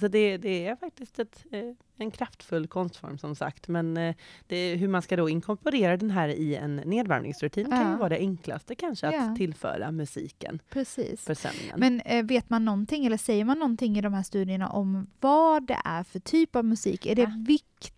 Så 0.00 0.08
det, 0.08 0.36
det 0.36 0.66
är 0.66 0.76
faktiskt 0.76 1.18
ett, 1.18 1.44
eh, 1.52 1.69
en 1.96 2.10
kraftfull 2.10 2.66
konstform 2.66 3.18
som 3.18 3.34
sagt. 3.34 3.68
Men 3.68 3.96
eh, 3.96 4.14
det, 4.46 4.74
hur 4.76 4.88
man 4.88 5.02
ska 5.02 5.16
då 5.16 5.28
inkorporera 5.28 5.96
den 5.96 6.10
här 6.10 6.28
i 6.28 6.54
en 6.56 6.76
nedvarvningsrutin 6.76 7.70
kan 7.70 7.80
Ja. 7.80 7.90
ju 7.92 7.96
vara 7.96 8.08
det 8.08 8.16
enklaste 8.18 8.74
kanske 8.74 9.06
att 9.08 9.14
Ja. 9.14 9.34
tillföra 9.36 9.90
musiken 9.90 10.58
Precis. 10.70 11.24
för 11.24 11.34
sömnen. 11.34 11.74
Men 11.76 12.00
eh, 12.00 12.24
vet 12.24 12.50
man 12.50 12.64
någonting, 12.64 13.06
eller 13.06 13.16
säger 13.16 13.44
man 13.44 13.58
någonting 13.58 13.98
i 13.98 14.00
de 14.00 14.14
här 14.14 14.22
studierna 14.22 14.68
om 14.68 15.06
vad 15.20 15.66
det 15.66 15.78
är 15.84 16.02
för 16.04 16.20
typ 16.20 16.56
av 16.56 16.64
musik? 16.64 17.06
Är 17.06 17.14
det 17.14 17.22
Ja. 17.22 17.28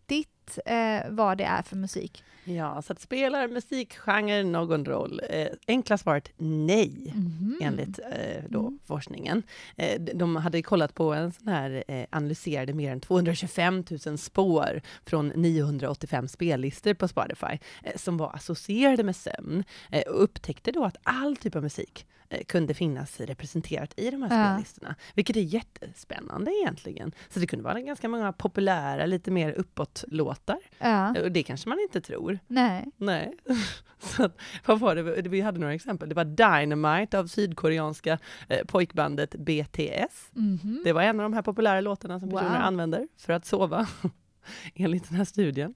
Viktigt 0.08 0.58
eh, 0.66 1.10
vad 1.10 1.38
det 1.38 1.44
är 1.44 1.62
för 1.62 1.76
musik. 1.76 2.24
Ja, 2.44 2.82
så 2.82 2.92
att 2.92 3.00
spelar 3.00 3.48
musikgenre 3.48 4.42
någon 4.44 4.84
roll? 4.84 5.20
Eh, 5.30 5.46
enkla 5.68 5.98
svaret 5.98 6.28
nej, 6.36 7.12
Mhm. 7.16 7.58
enligt 7.62 7.98
eh, 7.98 8.44
då 8.48 8.60
Mm. 8.60 8.78
forskningen. 8.86 9.42
Eh, 9.76 10.00
de 10.00 10.36
hade 10.36 10.62
kollat 10.62 10.94
på 10.94 11.12
en 11.14 11.32
sån 11.32 11.48
här, 11.48 11.84
eh, 11.88 12.04
analyserade 12.10 12.72
mer 12.74 12.92
än 12.92 13.00
225 13.00 13.84
000 14.06 14.18
spår 14.18 14.80
från 15.06 15.28
985 15.28 16.28
spellistor 16.28 16.94
på 16.94 17.08
Spotify, 17.08 17.58
eh, 17.84 17.96
som 17.96 18.16
var 18.16 18.34
associerade 18.34 19.02
med 19.04 19.16
sömn, 19.16 19.64
eh, 19.90 20.02
och 20.02 20.22
upptäckte 20.22 20.72
då 20.72 20.84
att 20.84 20.96
all 21.02 21.36
typ 21.36 21.56
av 21.56 21.62
musik 21.62 22.06
kunde 22.48 22.74
finnas 22.74 23.20
representerat 23.20 23.94
i 23.96 24.10
de 24.10 24.22
här 24.22 24.42
Ja. 24.42 24.52
spellistorna, 24.54 24.94
vilket 25.14 25.36
är 25.36 25.40
jättespännande 25.40 26.50
egentligen. 26.62 27.12
Så 27.28 27.40
det 27.40 27.46
kunde 27.46 27.64
vara 27.64 27.80
ganska 27.80 28.08
många 28.08 28.32
populära, 28.32 29.06
lite 29.06 29.30
mer 29.30 29.52
uppåt-låtar, 29.52 30.58
Ja, 30.78 31.20
och 31.22 31.32
det 31.32 31.42
kanske 31.42 31.68
man 31.68 31.80
inte 31.80 32.00
tror. 32.00 32.38
nej. 32.46 32.86
Nej. 32.96 33.32
Så 33.98 34.30
vad 34.66 34.80
var 34.80 34.94
det? 34.96 35.28
Vi 35.28 35.40
hade 35.40 35.60
några 35.60 35.74
exempel. 35.74 36.08
Det 36.08 36.14
var 36.14 36.24
Dynamite 36.24 37.18
av 37.18 37.26
sydkoreanska 37.26 38.18
eh, 38.48 38.64
pojkbandet 38.66 39.34
BTS. 39.34 40.30
Mhm. 40.32 40.80
Det 40.84 40.92
var 40.92 41.02
en 41.02 41.20
av 41.20 41.24
de 41.24 41.32
här 41.32 41.42
populära 41.42 41.80
låtarna 41.80 42.20
som 42.20 42.30
personer 42.30 42.50
Wow. 42.50 42.60
använder 42.62 43.08
för 43.18 43.32
att 43.32 43.46
sova, 43.46 43.86
enligt 44.74 45.08
den 45.08 45.16
här 45.16 45.24
studien. 45.24 45.74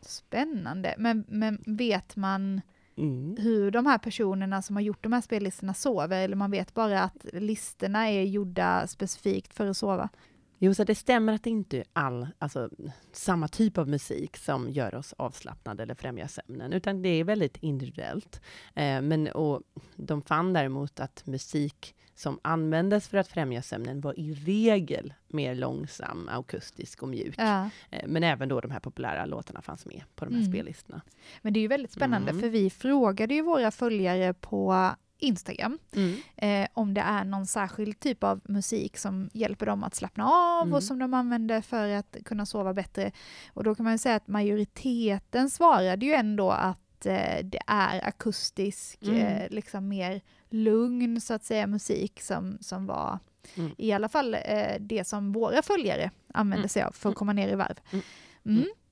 Spännande. 0.00 0.94
Men, 0.98 1.24
men 1.28 1.62
vet 1.66 2.16
man 2.16 2.60
Mm. 2.98 3.36
hur 3.38 3.70
de 3.70 3.86
här 3.86 3.98
personerna 3.98 4.62
som 4.62 4.76
har 4.76 4.82
gjort 4.82 5.02
de 5.02 5.12
här 5.12 5.20
spellistorna 5.20 5.74
sover? 5.74 6.24
Eller 6.24 6.36
man 6.36 6.50
vet 6.50 6.74
bara 6.74 7.02
att 7.02 7.26
listorna 7.32 8.10
är 8.10 8.22
gjorda 8.22 8.86
specifikt 8.86 9.54
för 9.54 9.66
att 9.66 9.76
sova? 9.76 10.08
Jo, 10.58 10.74
så 10.74 10.84
det 10.84 10.94
stämmer 10.94 11.32
att 11.32 11.42
det 11.42 11.50
inte 11.50 11.78
är 11.78 11.84
all, 11.92 12.28
alltså, 12.38 12.70
samma 13.12 13.48
typ 13.48 13.78
av 13.78 13.88
musik 13.88 14.36
som 14.36 14.70
gör 14.70 14.94
oss 14.94 15.14
avslappnade 15.18 15.82
eller 15.82 15.94
främjar 15.94 16.26
sömnen, 16.26 16.72
utan 16.72 17.02
det 17.02 17.08
är 17.08 17.24
väldigt 17.24 17.56
individuellt. 17.56 18.40
Eh, 18.74 19.00
men, 19.02 19.28
och 19.28 19.62
de 19.96 20.22
fann 20.22 20.52
däremot 20.52 21.00
att 21.00 21.26
musik 21.26 21.94
som 22.18 22.40
användes 22.42 23.08
för 23.08 23.18
att 23.18 23.28
främja 23.28 23.62
sömnen 23.62 24.00
var 24.00 24.18
i 24.18 24.34
regel 24.34 25.14
mer 25.28 25.54
långsam, 25.54 26.28
akustisk 26.32 27.02
och 27.02 27.08
mjuk. 27.08 27.34
Ja. 27.38 27.70
Eh, 27.90 28.02
Men 28.06 28.22
även 28.22 28.48
då 28.48 28.60
de 28.60 28.70
här 28.70 28.80
populära 28.80 29.26
låtarna 29.26 29.62
fanns 29.62 29.86
med 29.86 30.02
på 30.14 30.24
de 30.24 30.34
här 30.34 30.40
Mm. 30.40 30.52
spellistorna. 30.52 31.00
Men 31.42 31.52
det 31.52 31.58
är 31.58 31.62
ju 31.62 31.68
väldigt 31.68 31.92
spännande 31.92 32.30
Mm. 32.30 32.40
för 32.42 32.48
vi 32.48 32.70
frågade 32.70 33.34
ju 33.34 33.42
våra 33.42 33.70
följare 33.70 34.34
på 34.34 34.90
Instagram 35.18 35.78
Mm. 35.96 36.16
eh, 36.36 36.68
om 36.74 36.94
det 36.94 37.00
är 37.00 37.24
någon 37.24 37.46
särskild 37.46 38.00
typ 38.00 38.24
av 38.24 38.40
musik 38.44 38.96
som 38.96 39.30
hjälper 39.32 39.66
dem 39.66 39.84
att 39.84 39.94
slappna 39.94 40.26
av 40.28 40.62
Mm. 40.62 40.74
och 40.74 40.82
som 40.82 40.98
de 40.98 41.14
använder 41.14 41.60
för 41.60 41.88
att 41.88 42.16
kunna 42.24 42.46
sova 42.46 42.74
bättre. 42.74 43.10
Och 43.52 43.64
då 43.64 43.74
kan 43.74 43.84
man 43.84 43.94
ju 43.94 43.98
säga 43.98 44.14
att 44.16 44.28
majoriteten 44.28 45.50
svarade 45.50 46.06
ju 46.06 46.12
ändå 46.12 46.50
att 46.50 46.78
eh, 47.06 47.44
det 47.44 47.58
är 47.66 48.08
akustisk, 48.08 48.98
Mm. 49.02 49.16
eh, 49.16 49.50
liksom 49.50 49.88
mer 49.88 50.20
lugn 50.50 51.20
så 51.20 51.34
att 51.34 51.44
säga 51.44 51.66
musik 51.66 52.22
som, 52.22 52.58
som 52.60 52.86
var 52.86 53.18
Mm. 53.56 53.70
i 53.78 53.92
alla 53.92 54.08
fall 54.08 54.34
eh, 54.34 54.74
det 54.80 55.04
som 55.04 55.32
våra 55.32 55.62
följare 55.62 56.10
använde 56.34 56.60
Mm. 56.62 56.68
sig 56.68 56.82
av 56.82 56.90
för 56.92 57.10
att 57.10 57.14
komma 57.16 57.32
ner 57.32 57.48
i 57.48 57.54
varv. 57.54 57.76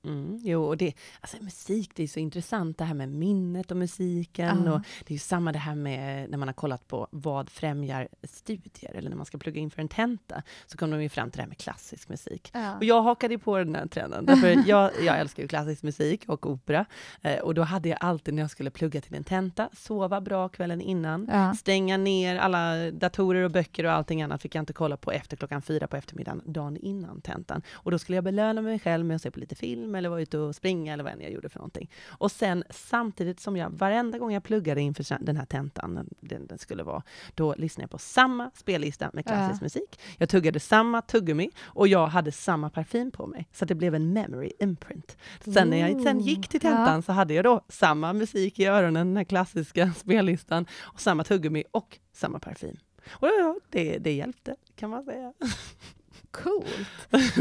Mm. 0.05 0.15
Mm. 0.15 0.25
Mm, 0.25 0.39
jo, 0.43 0.63
och 0.63 0.77
det, 0.77 0.93
alltså 1.21 1.37
musik, 1.43 1.91
det 1.95 2.03
är 2.03 2.07
så 2.07 2.19
intressant 2.19 2.77
det 2.77 2.83
här 2.83 2.93
med 2.93 3.09
minnet 3.09 3.71
och 3.71 3.77
musiken. 3.77 4.63
Ja. 4.65 4.73
Och 4.73 4.79
det 4.79 5.11
är 5.11 5.15
ju 5.15 5.19
samma 5.19 5.51
det 5.51 5.59
här 5.59 5.75
med 5.75 6.29
när 6.29 6.37
man 6.37 6.47
har 6.47 6.53
kollat 6.53 6.87
på 6.87 7.07
vad 7.11 7.49
främjar 7.49 8.07
studier, 8.23 8.95
eller 8.95 9.09
när 9.09 9.17
man 9.17 9.25
ska 9.25 9.37
plugga 9.37 9.61
in 9.61 9.71
för 9.71 9.81
en 9.81 9.87
tenta, 9.87 10.41
så 10.65 10.77
kommer 10.77 10.97
de 10.97 11.03
ju 11.03 11.09
fram 11.09 11.31
till 11.31 11.37
det 11.37 11.41
här 11.43 11.47
med 11.49 11.57
klassisk 11.57 12.09
musik. 12.09 12.49
Ja. 12.53 12.75
Och 12.77 12.83
jag 12.83 13.01
hakade 13.01 13.33
ju 13.33 13.39
på 13.39 13.57
den 13.57 13.75
här 13.75 13.87
trenden, 13.87 14.25
därför 14.25 14.63
jag, 14.69 14.91
jag 15.05 15.19
älskar 15.19 15.43
ju 15.43 15.47
klassisk 15.47 15.83
musik 15.83 16.23
och 16.27 16.45
opera. 16.49 16.85
Eh, 17.21 17.39
och 17.39 17.53
då 17.53 17.61
hade 17.61 17.89
jag 17.89 17.97
alltid 18.01 18.33
när 18.33 18.43
jag 18.43 18.49
skulle 18.51 18.69
plugga 18.71 19.01
till 19.01 19.15
en 19.15 19.23
tenta, 19.23 19.69
sova 19.73 20.21
bra 20.21 20.49
kvällen 20.49 20.81
innan, 20.81 21.29
Ja. 21.31 21.53
stänga 21.53 21.97
ner 21.97 22.35
alla 22.35 22.91
datorer 22.91 23.43
och 23.43 23.51
böcker 23.51 23.83
och 23.85 23.91
allting 23.91 24.21
annat 24.21 24.41
fick 24.41 24.55
jag 24.55 24.61
inte 24.61 24.73
kolla 24.73 24.97
på 24.97 25.11
efter 25.11 25.37
klockan 25.37 25.61
fyra 25.61 25.87
på 25.87 25.97
eftermiddagen 25.97 26.41
dagen 26.45 26.77
innan 26.77 27.21
tentan. 27.21 27.61
Och 27.73 27.91
då 27.91 27.99
skulle 27.99 28.15
jag 28.15 28.23
belöna 28.23 28.61
mig 28.61 28.79
själv 28.79 29.05
med 29.05 29.15
att 29.15 29.21
se 29.21 29.31
på 29.31 29.39
lite 29.39 29.55
film 29.55 29.94
eller 29.95 30.09
vara 30.09 30.21
ute 30.21 30.37
och 30.37 30.55
springa 30.55 30.93
eller 30.93 31.03
vad 31.03 31.13
än 31.13 31.21
jag 31.21 31.31
gjorde 31.31 31.49
för 31.49 31.59
någonting. 31.59 31.91
Och 32.07 32.31
sen 32.31 32.63
samtidigt 32.69 33.39
som 33.39 33.57
jag, 33.57 33.69
varenda 33.69 34.17
gång 34.17 34.33
jag 34.33 34.43
pluggade 34.43 34.81
inför 34.81 35.17
den 35.25 35.37
här 35.37 35.45
tentan, 35.45 36.09
den, 36.19 36.47
den 36.47 36.57
skulle 36.57 36.83
vara, 36.83 37.03
då 37.35 37.55
lyssnade 37.57 37.83
jag 37.83 37.91
på 37.91 37.97
samma 37.97 38.51
spellista 38.55 39.09
med 39.13 39.25
klassisk 39.25 39.61
Ja. 39.61 39.65
musik. 39.65 39.99
Jag 40.17 40.29
tuggade 40.29 40.59
samma 40.59 41.01
tuggummi 41.01 41.49
och 41.63 41.87
jag 41.87 42.07
hade 42.07 42.31
samma 42.31 42.69
parfym 42.69 43.11
på 43.11 43.27
mig. 43.27 43.47
Så 43.53 43.65
det 43.65 43.75
blev 43.75 43.95
en 43.95 44.13
memory 44.13 44.51
imprint. 44.59 45.17
Sen 45.53 45.69
när 45.69 45.77
jag 45.77 46.01
sen 46.03 46.19
gick 46.19 46.47
till 46.47 46.59
Ooh, 46.65 46.71
ja. 46.71 46.77
tentan 46.77 47.01
så 47.03 47.11
hade 47.11 47.33
jag 47.33 47.43
då 47.43 47.61
samma 47.69 48.13
musik 48.13 48.59
i 48.59 48.65
öronen, 48.65 49.07
den 49.07 49.17
här 49.17 49.23
klassiska 49.23 49.93
spellistan, 49.97 50.65
och 50.81 51.01
samma 51.01 51.23
tuggummi 51.23 51.63
och 51.71 51.99
samma 52.13 52.39
parfym. 52.39 52.77
Och 53.11 53.27
ja, 53.27 53.55
det, 53.69 53.97
det 53.97 54.13
hjälpte, 54.13 54.55
kan 54.75 54.89
man 54.89 55.03
säga. 55.05 55.33
Coolt. 56.43 56.67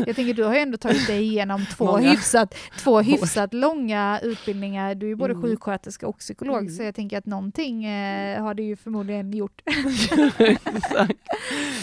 Jag 0.06 0.16
tänker, 0.16 0.34
du 0.34 0.44
har 0.44 0.54
ju 0.54 0.60
ändå 0.60 0.76
tagit 0.78 1.06
dig 1.06 1.22
igenom 1.22 1.66
två 1.76 1.84
Många. 1.84 2.10
hyfsat, 2.10 2.54
två 2.78 3.00
hyfsat 3.00 3.54
långa 3.54 4.20
utbildningar. 4.22 4.94
Du 4.94 5.06
är 5.06 5.10
ju 5.10 5.14
både 5.16 5.32
Mm. 5.34 5.42
sjuksköterska 5.42 6.06
och 6.06 6.18
psykolog, 6.18 6.58
Mm. 6.58 6.70
så 6.76 6.82
jag 6.82 6.94
tänker 6.94 7.18
att 7.18 7.26
någonting 7.26 7.84
eh, 7.84 8.42
har 8.42 8.54
du 8.54 8.62
ju 8.62 8.76
förmodligen 8.76 9.32
gjort. 9.32 9.62
Exakt. 10.38 11.12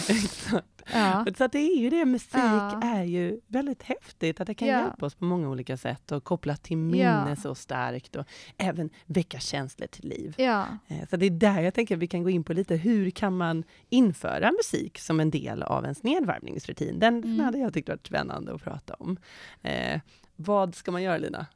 Exakt. 0.08 0.66
Ja. 0.92 1.26
Så 1.38 1.46
det 1.46 1.58
är 1.58 1.76
ju 1.78 1.90
det, 1.90 2.04
musik 2.04 2.34
Ja. 2.34 2.80
är 2.82 3.04
ju 3.04 3.40
väldigt 3.46 3.82
häftigt, 3.82 4.40
att 4.40 4.46
det 4.46 4.54
kan 4.54 4.68
Ja. 4.68 4.78
hjälpa 4.80 5.06
oss 5.06 5.14
på 5.14 5.24
många 5.24 5.48
olika 5.48 5.76
sätt 5.76 6.12
och 6.12 6.24
kopplat 6.24 6.62
till 6.62 6.76
minne 6.76 7.36
så 7.36 7.54
starkt 7.54 8.16
och 8.16 8.26
även 8.58 8.90
väcka 9.06 9.38
känslor 9.38 9.86
till 9.86 10.08
liv. 10.08 10.34
Eh, 10.38 10.64
Så 11.10 11.16
det 11.16 11.26
är 11.26 11.30
där 11.30 11.60
jag 11.62 11.74
tänker 11.74 11.94
att 11.96 12.02
vi 12.02 12.06
kan 12.06 12.22
gå 12.22 12.30
in 12.30 12.44
på 12.44 12.52
lite, 12.52 12.76
hur 12.76 13.10
kan 13.10 13.36
man 13.36 13.64
införa 13.88 14.52
musik 14.52 14.98
som 14.98 15.20
en 15.20 15.30
del 15.30 15.62
av 15.62 15.82
ens 15.84 16.02
nedvarvningsrutin? 16.02 16.98
Den, 16.98 17.20
den 17.20 17.30
Mm. 17.32 17.44
hade 17.44 17.58
jag 17.58 17.74
tyckt 17.74 17.88
varit 17.88 18.06
spännande 18.06 18.54
att 18.54 18.62
prata 18.62 18.94
om. 18.94 19.16
Eh, 19.62 20.00
vad 20.36 20.74
ska 20.74 20.90
man 20.92 21.02
göra 21.02 21.18
Lina? 21.18 21.46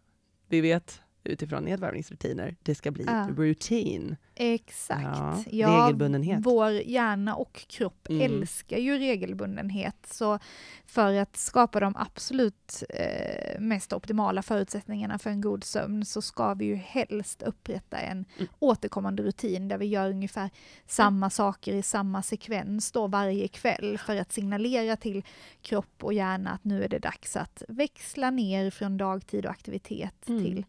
Vi 0.49 0.61
vet 0.61 1.01
utifrån 1.27 1.65
nedvarvningsrutiner, 1.65 2.57
det 2.63 2.75
ska 2.75 2.91
bli 2.91 3.05
Ja. 3.07 3.29
rutin. 3.37 4.17
Exakt. 4.39 5.47
Ja, 5.51 5.69
regelbundenhet. 5.87 6.39
Vår 6.43 6.71
hjärna 6.71 7.35
och 7.35 7.65
kropp 7.69 8.09
Mm. 8.09 8.23
älskar 8.23 8.79
ju 8.79 8.99
regelbundenhet. 8.99 9.97
Så 10.11 10.39
för 10.87 11.13
att 11.15 11.37
skapa 11.37 11.81
de 11.81 11.97
absolut 11.97 12.83
eh, 12.89 13.61
mest 13.61 13.93
optimala 13.93 14.43
förutsättningarna 14.43 15.19
för 15.19 15.31
en 15.31 15.41
god 15.41 15.65
sömn 15.65 16.05
så 16.05 16.23
ska 16.23 16.55
vi 16.55 16.65
ju 16.65 16.75
helst 16.75 17.43
upprätta 17.43 17.97
en 17.99 18.25
Mm. 18.37 18.49
återkommande 18.59 19.23
rutin 19.23 19.69
där 19.69 19.79
vi 19.79 19.87
gör 19.87 20.11
ungefär 20.11 20.51
samma 20.87 21.31
saker 21.31 21.75
i 21.75 21.83
samma 21.83 22.23
sekvens 22.23 22.93
då 22.93 23.07
varje 23.07 23.49
kväll 23.49 23.99
för 23.99 24.17
att 24.17 24.33
signalera 24.33 24.97
till 24.97 25.25
kropp 25.63 26.05
och 26.05 26.13
hjärna 26.15 26.51
att 26.51 26.65
nu 26.65 26.85
är 26.85 26.89
det 26.89 26.99
dags 26.99 27.37
att 27.37 27.63
växla 27.69 28.31
ner 28.31 28.71
från 28.71 28.97
dagtid 28.97 29.45
och 29.45 29.51
aktivitet 29.51 30.29
Mm. 30.29 30.45
till 30.45 30.65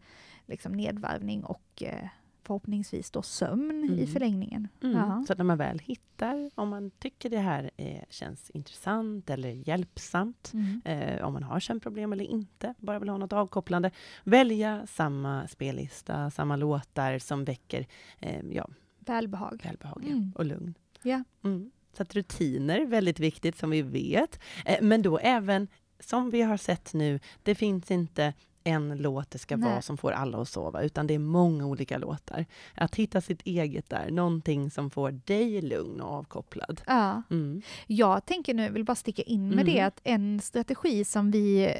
liksom 0.48 0.72
nedvarvning 0.72 1.44
och 1.44 1.82
eh, 1.82 2.08
förhoppningsvis 2.42 3.10
då 3.10 3.22
sömn 3.22 3.84
i 3.84 3.92
Mm. 4.02 4.06
förlängningen. 4.06 4.68
Mm. 4.82 4.96
Ja. 4.96 5.24
Så 5.26 5.32
att 5.32 5.38
när 5.38 5.44
man 5.44 5.58
väl 5.58 5.78
hittar, 5.78 6.50
om 6.54 6.68
man 6.68 6.90
tycker 6.90 7.30
det 7.30 7.38
här 7.38 7.70
eh, 7.76 8.02
känns 8.10 8.50
intressant 8.50 9.30
eller 9.30 9.68
hjälpsamt, 9.68 10.50
Mm. 10.54 10.80
eh, 10.84 11.24
om 11.24 11.32
man 11.32 11.42
har 11.42 11.60
sömnproblem 11.60 12.12
eller 12.12 12.24
inte, 12.24 12.74
bara 12.78 12.98
vill 12.98 13.08
ha 13.08 13.16
något 13.18 13.32
avkopplande, 13.32 13.90
välja 14.24 14.86
samma 14.86 15.48
spellista, 15.48 16.30
samma 16.30 16.56
låtar 16.56 17.18
som 17.18 17.44
väcker 17.44 17.86
eh, 18.20 18.40
ja, 18.52 18.68
Välbehag. 18.98 19.60
välbehag 19.64 20.04
Mm. 20.06 20.32
och 20.36 20.44
lugn. 20.46 20.74
Ja. 21.02 21.24
Mm. 21.44 21.70
Så 21.92 22.02
att 22.02 22.14
rutiner, 22.14 22.86
väldigt 22.86 23.20
viktigt 23.20 23.56
som 23.58 23.70
vi 23.70 23.82
vet. 23.82 24.40
Eh, 24.66 24.78
men 24.82 25.02
då 25.02 25.18
även, 25.18 25.68
som 26.00 26.30
vi 26.30 26.42
har 26.42 26.56
sett 26.56 26.94
nu, 26.94 27.20
det 27.42 27.54
finns 27.54 27.90
inte 27.90 28.34
en 28.64 28.96
låt 28.98 29.30
det 29.30 29.38
ska 29.38 29.56
Nej. 29.56 29.70
vara 29.70 29.82
som 29.82 29.96
får 29.96 30.12
alla 30.12 30.38
att 30.40 30.48
sova, 30.48 30.82
utan 30.82 31.06
det 31.06 31.14
är 31.14 31.18
många 31.18 31.66
olika 31.66 31.98
låtar. 31.98 32.46
Att 32.74 32.94
hitta 32.96 33.20
sitt 33.20 33.42
eget 33.44 33.88
där, 33.90 34.10
någonting 34.10 34.70
som 34.70 34.90
får 34.90 35.10
dig 35.10 35.62
lugn 35.62 36.00
och 36.00 36.12
avkopplad. 36.12 36.80
Ja. 36.86 37.22
Mm. 37.30 37.62
Jag 37.86 38.26
tänker 38.26 38.54
nu, 38.54 38.68
vill 38.70 38.84
bara 38.84 38.94
sticka 38.94 39.22
in 39.22 39.48
med 39.48 39.52
Mm. 39.60 39.74
det, 39.74 39.80
att 39.80 40.00
en 40.04 40.40
strategi 40.40 41.04
som, 41.04 41.30
vi, 41.30 41.64
eh, 41.66 41.72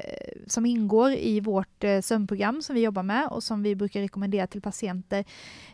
som 0.47 0.65
ingår 0.65 1.11
i 1.11 1.39
vårt 1.39 1.83
eh, 1.83 2.01
sömnprogram 2.01 2.61
som 2.61 2.75
vi 2.75 2.81
jobbar 2.81 3.03
med 3.03 3.27
och 3.27 3.43
som 3.43 3.63
vi 3.63 3.75
brukar 3.75 4.01
rekommendera 4.01 4.47
till 4.47 4.61
patienter 4.61 5.25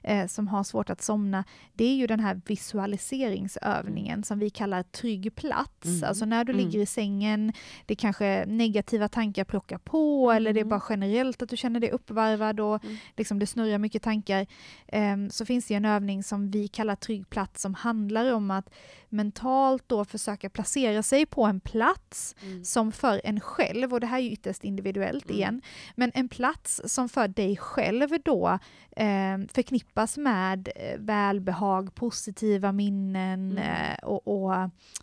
eh, 0.04 0.28
som 0.28 0.48
har 0.48 0.64
svårt 0.64 0.90
att 0.90 1.02
somna, 1.02 1.44
det 1.74 1.86
är 1.86 1.96
ju 1.96 2.08
den 2.08 2.20
här 2.20 2.42
visualiseringsövningen 2.46 4.24
som 4.24 4.40
vi 4.40 4.50
kallar 4.50 4.84
trygg 4.84 5.36
plats. 5.36 5.86
Mm. 5.86 6.04
Alltså 6.04 6.26
när 6.26 6.44
du 6.44 6.54
Mm. 6.54 6.66
ligger 6.66 6.80
i 6.80 6.86
sängen, 6.86 7.54
det 7.86 7.96
kanske 7.96 8.46
negativa 8.48 9.08
tankar 9.08 9.44
plockar 9.44 9.78
på 9.78 10.32
eller 10.32 10.54
det 10.54 10.60
är 10.60 10.62
Mm. 10.62 10.70
bara 10.70 10.84
generellt 10.90 11.05
att 11.42 11.50
du 11.50 11.58
känner 11.58 11.80
dig 11.80 11.92
uppvarvad 11.92 12.60
och 12.60 12.84
Mm. 12.84 12.98
liksom 13.18 13.40
det 13.40 13.48
snurrar 13.48 13.78
mycket 13.78 14.04
tankar, 14.04 14.46
ehm, 14.88 15.30
så 15.30 15.46
finns 15.46 15.68
det 15.68 15.74
en 15.74 15.86
övning 15.86 16.24
som 16.24 16.52
vi 16.52 16.68
kallar 16.68 16.96
trygg 16.96 17.30
plats 17.30 17.62
som 17.62 17.74
handlar 17.74 18.34
om 18.34 18.52
att 18.52 18.70
mentalt 19.16 19.84
då 19.88 20.06
försöka 20.06 20.50
placera 20.50 21.04
sig 21.04 21.26
på 21.26 21.46
en 21.46 21.60
plats 21.60 22.36
Mm. 22.44 22.64
som 22.64 22.92
för 22.92 23.22
en 23.24 23.40
själv, 23.40 23.94
och 23.94 24.00
det 24.00 24.08
här 24.08 24.18
är 24.18 24.22
ju 24.22 24.32
ytterst 24.32 24.64
individuellt 24.64 25.26
Mm. 25.26 25.36
igen, 25.38 25.62
men 25.96 26.12
en 26.14 26.30
plats 26.30 26.82
som 26.86 27.10
för 27.10 27.28
dig 27.28 27.58
själv 27.58 28.10
då 28.26 28.60
eh, 28.96 29.38
förknippas 29.54 30.18
med 30.18 30.70
eh, 30.76 31.00
välbehag, 31.00 31.96
positiva 31.96 32.72
minnen 32.72 33.52
Mm. 33.52 33.58
eh, 33.58 33.98
och, 34.04 34.28
och 34.46 34.54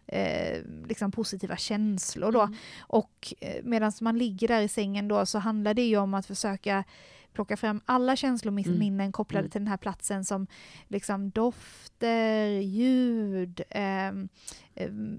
eh, 0.07 0.59
liksom 0.89 1.13
positiva 1.13 1.57
känslor. 1.57 2.33
Då. 2.33 2.41
Mm. 2.41 2.55
Och 2.81 3.35
eh, 3.41 3.63
medan 3.65 3.93
man 4.01 4.19
ligger 4.19 4.49
där 4.49 4.61
i 4.61 4.69
sängen 4.69 5.09
då 5.09 5.27
så 5.27 5.39
handlar 5.39 5.75
det 5.75 5.83
ju 5.83 5.97
om 5.97 6.15
att 6.15 6.27
försöka 6.27 6.85
plocka 7.33 7.57
fram 7.57 7.81
alla 7.87 8.17
känslominnen 8.17 9.01
Mm. 9.01 9.13
kopplade 9.13 9.41
Mm. 9.41 9.51
till 9.51 9.61
den 9.61 9.69
här 9.69 9.77
platsen 9.77 10.25
som 10.25 10.47
liksom 10.89 11.31
dofter, 11.31 12.47
ljud, 12.61 13.61
ehm, 13.71 14.29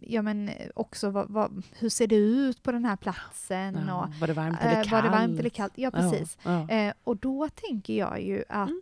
ja 0.02 0.22
men 0.22 0.50
också 0.76 1.10
vad, 1.10 1.30
vad, 1.30 1.64
hur 1.80 1.90
ser 1.90 2.08
det 2.08 2.16
ut 2.16 2.64
på 2.64 2.72
den 2.72 2.86
här 2.86 2.96
platsen 2.96 3.76
och 3.76 3.90
Ja, 3.90 4.12
var 4.20 4.28
det 4.28 4.34
varmt 4.34 4.58
eller 4.62 4.72
eh, 4.72 4.76
kallt? 4.78 4.92
var 4.92 5.02
det 5.02 5.10
varmt 5.10 5.40
eller 5.40 5.50
kallt? 5.50 5.74
Ja, 5.76 5.92
precis. 5.92 6.38
Ja, 6.44 6.66
ja. 6.70 6.76
Eh, 6.76 6.94
och 7.04 7.18
då 7.18 7.50
tänker 7.50 7.94
jag 7.98 8.22
ju 8.22 8.44
att 8.50 8.70
Mm. 8.70 8.82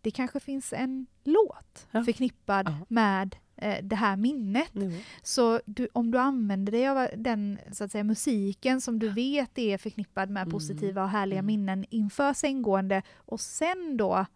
det 0.00 0.10
kanske 0.10 0.40
finns 0.40 0.72
en 0.72 1.06
låt 1.24 1.86
förknippad 2.04 2.74
med 2.88 3.34
eh, 3.34 3.38
det 3.82 3.96
här 3.96 4.16
minnet. 4.16 4.70
Jo. 4.72 4.92
Så 5.22 5.60
du, 5.64 5.88
om 5.92 6.10
du 6.10 6.18
använder 6.18 6.72
dig 6.72 6.88
av 6.88 7.08
den 7.16 7.58
så 7.72 7.84
att 7.84 7.92
säga, 7.92 8.04
musiken 8.04 8.80
som 8.80 8.98
du 8.98 9.08
vet 9.08 9.58
är 9.58 9.78
förknippad 9.78 10.30
med 10.30 10.40
Mm. 10.42 10.52
positiva 10.52 11.02
och 11.02 11.08
härliga 11.08 11.38
Mm. 11.38 11.46
minnen 11.46 11.84
inför 11.90 12.32
sänggående 12.32 13.02
och 13.16 13.40
sen 13.40 13.96
då 13.96 14.26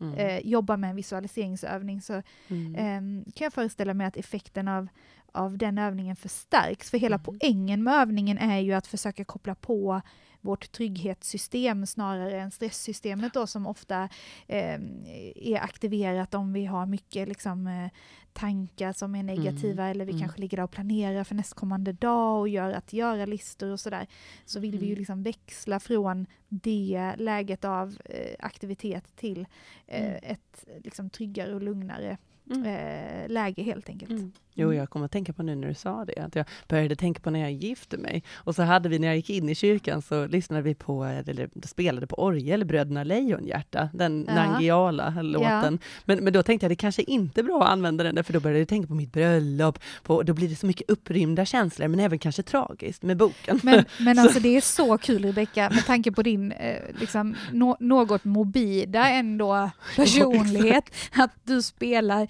Mm. 0.00 0.14
eh, 0.14 0.38
jobba 0.38 0.76
med 0.76 0.90
en 0.90 0.96
visualiseringsövning 0.96 2.00
så 2.00 2.22
Mm. 2.48 2.74
ehm, 2.78 3.24
kan 3.34 3.44
jag 3.44 3.52
föreställa 3.52 3.94
mig 3.94 4.06
att 4.06 4.16
effekten 4.16 4.68
av, 4.68 4.88
av 5.32 5.58
den 5.58 5.78
övningen 5.78 6.16
förstärks. 6.16 6.90
För 6.90 6.98
hela 6.98 7.16
Mm. 7.16 7.24
poängen 7.24 7.82
med 7.82 7.94
övningen 7.94 8.38
är 8.38 8.58
ju 8.58 8.72
att 8.72 8.86
försöka 8.86 9.24
koppla 9.24 9.54
på 9.54 10.00
vårt 10.44 10.72
trygghetssystem 10.72 11.86
snarare 11.86 12.40
än 12.40 12.50
stresssystemet 12.50 13.34
då 13.34 13.46
som 13.46 13.66
ofta 13.66 14.08
ehm, 14.46 15.04
är 15.36 15.60
aktiverat 15.60 16.34
om 16.34 16.52
vi 16.52 16.64
har 16.64 16.86
mycket 16.86 17.28
liksom, 17.28 17.66
eh, 17.66 17.90
tankar 18.32 18.92
som 18.92 19.14
är 19.14 19.22
negativa 19.22 19.86
eller 19.88 20.04
vi 20.04 20.10
mm. 20.12 20.20
kanske 20.20 20.40
ligger 20.40 20.56
där 20.56 20.64
och 20.64 20.70
planerar 20.70 21.24
för 21.24 21.34
nästkommande 21.34 21.92
dag 21.92 22.40
och 22.40 22.48
gör 22.48 22.72
att 22.72 22.92
göra-listor 22.92 23.70
och 23.70 23.80
sådär. 23.80 24.06
Så 24.44 24.60
vill 24.60 24.78
vi 24.78 24.86
ju 24.86 24.92
Mm. 24.92 24.98
liksom 24.98 25.22
växla 25.22 25.80
från 25.80 26.26
det 26.48 27.14
läget 27.18 27.64
av 27.64 27.96
eh, 28.04 28.34
aktivitet 28.38 29.16
till 29.16 29.46
eh, 29.86 30.04
Mm. 30.06 30.18
ett 30.22 30.64
liksom, 30.84 31.10
tryggare 31.10 31.54
och 31.54 31.62
lugnare 31.62 32.18
Mm. 32.50 32.64
eh, 32.66 33.28
läge 33.28 33.62
helt 33.62 33.88
enkelt. 33.88 34.10
Mm. 34.54 34.68
Jo, 34.68 34.74
jag 34.74 34.90
kommer 34.90 35.06
att 35.06 35.12
tänka 35.12 35.32
på 35.32 35.42
nu 35.42 35.54
när 35.54 35.68
du 35.68 35.74
sa 35.74 36.04
det, 36.04 36.20
att 36.22 36.36
jag 36.36 36.46
började 36.68 36.96
tänka 36.96 37.20
på 37.20 37.30
när 37.30 37.40
jag 37.40 37.52
gifte 37.52 37.96
mig. 37.98 38.22
Och 38.34 38.54
så 38.54 38.62
hade 38.62 38.88
vi, 38.88 38.98
när 38.98 39.08
jag 39.08 39.16
gick 39.16 39.30
in 39.30 39.48
i 39.48 39.54
kyrkan, 39.54 40.02
så 40.02 40.26
lyssnade 40.26 40.62
vi 40.62 40.74
på, 40.74 41.04
eller 41.04 41.48
spelade 41.66 42.06
på 42.06 42.22
orgel, 42.22 42.64
Bröderna 42.64 43.04
Lejonhjärta, 43.04 43.88
den 43.92 44.24
Ja. 44.28 44.34
Nangiala-låten. 44.34 45.78
Men, 46.04 46.24
men 46.24 46.32
då 46.32 46.42
tänkte 46.42 46.64
jag, 46.64 46.70
det 46.70 46.76
kanske 46.76 47.02
inte 47.02 47.40
är 47.40 47.42
bra 47.42 47.62
att 47.62 47.70
använda 47.70 48.04
den, 48.04 48.14
där, 48.14 48.22
för 48.22 48.32
då 48.32 48.40
började 48.40 48.58
jag 48.58 48.68
tänka 48.68 48.88
på 48.88 48.94
mitt 48.94 49.12
bröllop, 49.12 49.78
på, 50.02 50.22
då 50.22 50.32
blir 50.34 50.48
det 50.48 50.56
så 50.56 50.66
mycket 50.66 50.90
upprymda 50.90 51.44
känslor, 51.44 51.88
men 51.88 52.00
även 52.00 52.18
kanske 52.18 52.42
tragiskt 52.42 53.02
med 53.02 53.16
boken. 53.16 53.60
Men, 53.62 53.84
men 53.98 54.18
alltså 54.18 54.40
det 54.40 54.56
är 54.56 54.60
så 54.60 54.98
kul 54.98 55.24
Rebecka, 55.24 55.70
med 55.74 55.86
tanke 55.86 56.12
på 56.12 56.22
din 56.22 56.52
eh, 56.52 56.76
liksom, 57.00 57.36
nå- 57.52 57.76
något 57.80 58.24
morbida 58.24 59.08
ändå 59.08 59.70
personlighet, 59.96 60.84
att 61.12 61.30
du 61.44 61.62
spelar 61.62 62.26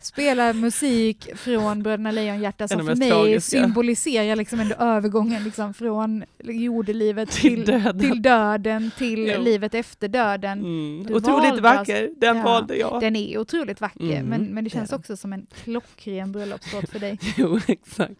spelar 0.00 0.52
musik 0.52 1.28
från 1.36 1.82
Bröderna 1.82 2.10
Lejonhjärta 2.10 2.68
som 2.68 2.86
för 2.86 2.94
mig 2.94 3.10
tragiska. 3.10 3.60
symboliserar 3.62 4.36
liksom 4.36 4.60
ändå 4.60 4.74
övergången 4.74 5.44
liksom 5.44 5.74
från 5.74 6.24
jordelivet 6.44 7.30
Till 7.30 7.64
till, 7.64 7.64
döden. 7.66 7.98
till 8.00 8.22
döden, 8.22 8.90
till 8.98 9.26
Jo. 9.36 9.42
livet 9.42 9.74
efter 9.74 10.08
döden. 10.08 10.58
Mm. 10.58 11.04
Du 11.06 11.14
Otroligt 11.14 11.44
valde 11.48 11.60
vacker, 11.62 12.10
den 12.16 12.36
ja, 12.36 12.42
valde 12.42 12.76
jag. 12.76 13.00
Den 13.00 13.16
är 13.16 13.38
otroligt 13.38 13.80
vacker, 13.80 13.98
Mm, 14.04 14.26
men, 14.26 14.42
men 14.44 14.64
det 14.64 14.70
känns 14.70 14.90
den. 14.90 14.98
också 14.98 15.16
som 15.16 15.32
en 15.32 15.46
klockren 15.64 16.32
bröllopslåt 16.32 16.88
för 16.90 16.98
dig. 16.98 17.18
Jo, 17.36 17.60
exakt. 17.66 18.14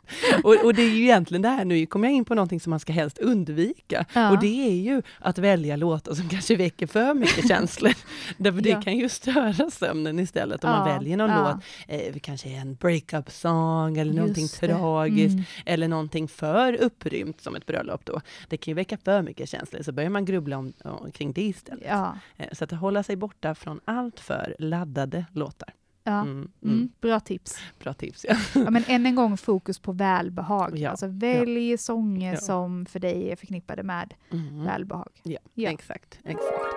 Och, 0.44 0.64
och 0.64 0.74
det 0.74 0.82
är 0.82 0.88
ju 0.90 1.02
egentligen 1.02 1.42
det 1.42 1.48
här, 1.48 1.64
nu 1.64 1.86
kommer 1.86 2.08
jag 2.08 2.14
in 2.14 2.24
på 2.24 2.34
någonting 2.34 2.60
som 2.60 2.70
man 2.70 2.80
ska 2.80 2.92
helst 2.92 3.18
undvika. 3.18 4.04
Ja. 4.12 4.30
Och 4.30 4.38
det 4.40 4.66
är 4.68 4.74
ju 4.74 5.02
att 5.18 5.38
välja 5.38 5.76
låtar 5.76 6.14
som 6.14 6.28
kanske 6.28 6.56
väcker 6.56 6.86
för 6.86 7.14
mycket 7.14 7.48
känslor. 7.48 7.92
Därför 8.36 8.60
det 8.60 8.68
Ja. 8.68 8.82
kan 8.82 8.96
ju 8.96 9.08
störa 9.08 9.70
sömnen 9.70 10.18
istället 10.18 10.64
om 10.64 10.70
man 10.70 10.88
Ja, 10.88 10.94
väljer 10.98 11.16
någon 11.16 11.30
ja. 11.30 11.52
låt, 11.52 11.64
eh, 11.88 12.14
kanske 12.20 12.48
en 12.48 12.74
breakup 12.74 13.30
song 13.30 13.96
eller 13.98 14.12
någonting 14.12 14.42
Just 14.42 14.60
det. 14.60 14.66
tragiskt 14.66 15.32
Mm. 15.34 15.44
eller 15.66 15.88
någonting 15.88 16.28
för 16.28 16.72
upprymt 16.82 17.40
som 17.40 17.54
ett 17.56 17.66
bröllop 17.66 18.04
då. 18.04 18.20
Det 18.48 18.56
kan 18.56 18.70
ju 18.72 18.74
väcka 18.74 18.98
för 19.04 19.22
mycket 19.22 19.48
känslor, 19.48 19.82
så 19.82 19.92
börjar 19.92 20.10
man 20.10 20.24
grubbla 20.24 20.58
om, 20.58 20.72
om, 20.84 21.10
kring 21.12 21.32
det 21.32 21.42
istället. 21.42 21.84
Ja, 21.88 22.18
Eh, 22.36 22.48
Så 22.52 22.64
att 22.64 22.70
hålla 22.70 23.02
sig 23.02 23.16
borta 23.16 23.54
från 23.54 23.80
allt 23.84 24.20
för 24.20 24.56
laddade 24.58 25.24
låtar. 25.32 25.74
ja. 26.04 26.12
Mm, 26.20 26.30
mm. 26.32 26.50
Mm, 26.62 26.88
bra 27.00 27.20
tips. 27.20 27.56
Bra 27.82 27.92
tips. 27.94 28.26
Ja. 28.28 28.36
Ja, 28.54 28.70
men 28.70 28.84
än 28.86 29.06
en 29.06 29.14
gång 29.14 29.36
fokus 29.36 29.78
på 29.78 29.92
välbehag. 29.92 30.78
Ja, 30.78 30.90
Alltså 30.90 31.06
välj 31.06 31.78
sånger 31.78 32.32
Ja. 32.34 32.40
som 32.40 32.86
för 32.86 33.00
dig 33.00 33.30
är 33.30 33.36
förknippade 33.36 33.82
med 33.82 34.14
Mm. 34.32 34.64
välbehag. 34.64 35.08
Ja, 35.22 35.38
Ja. 35.54 35.70
exakt. 35.70 36.18
exakt. 36.24 36.74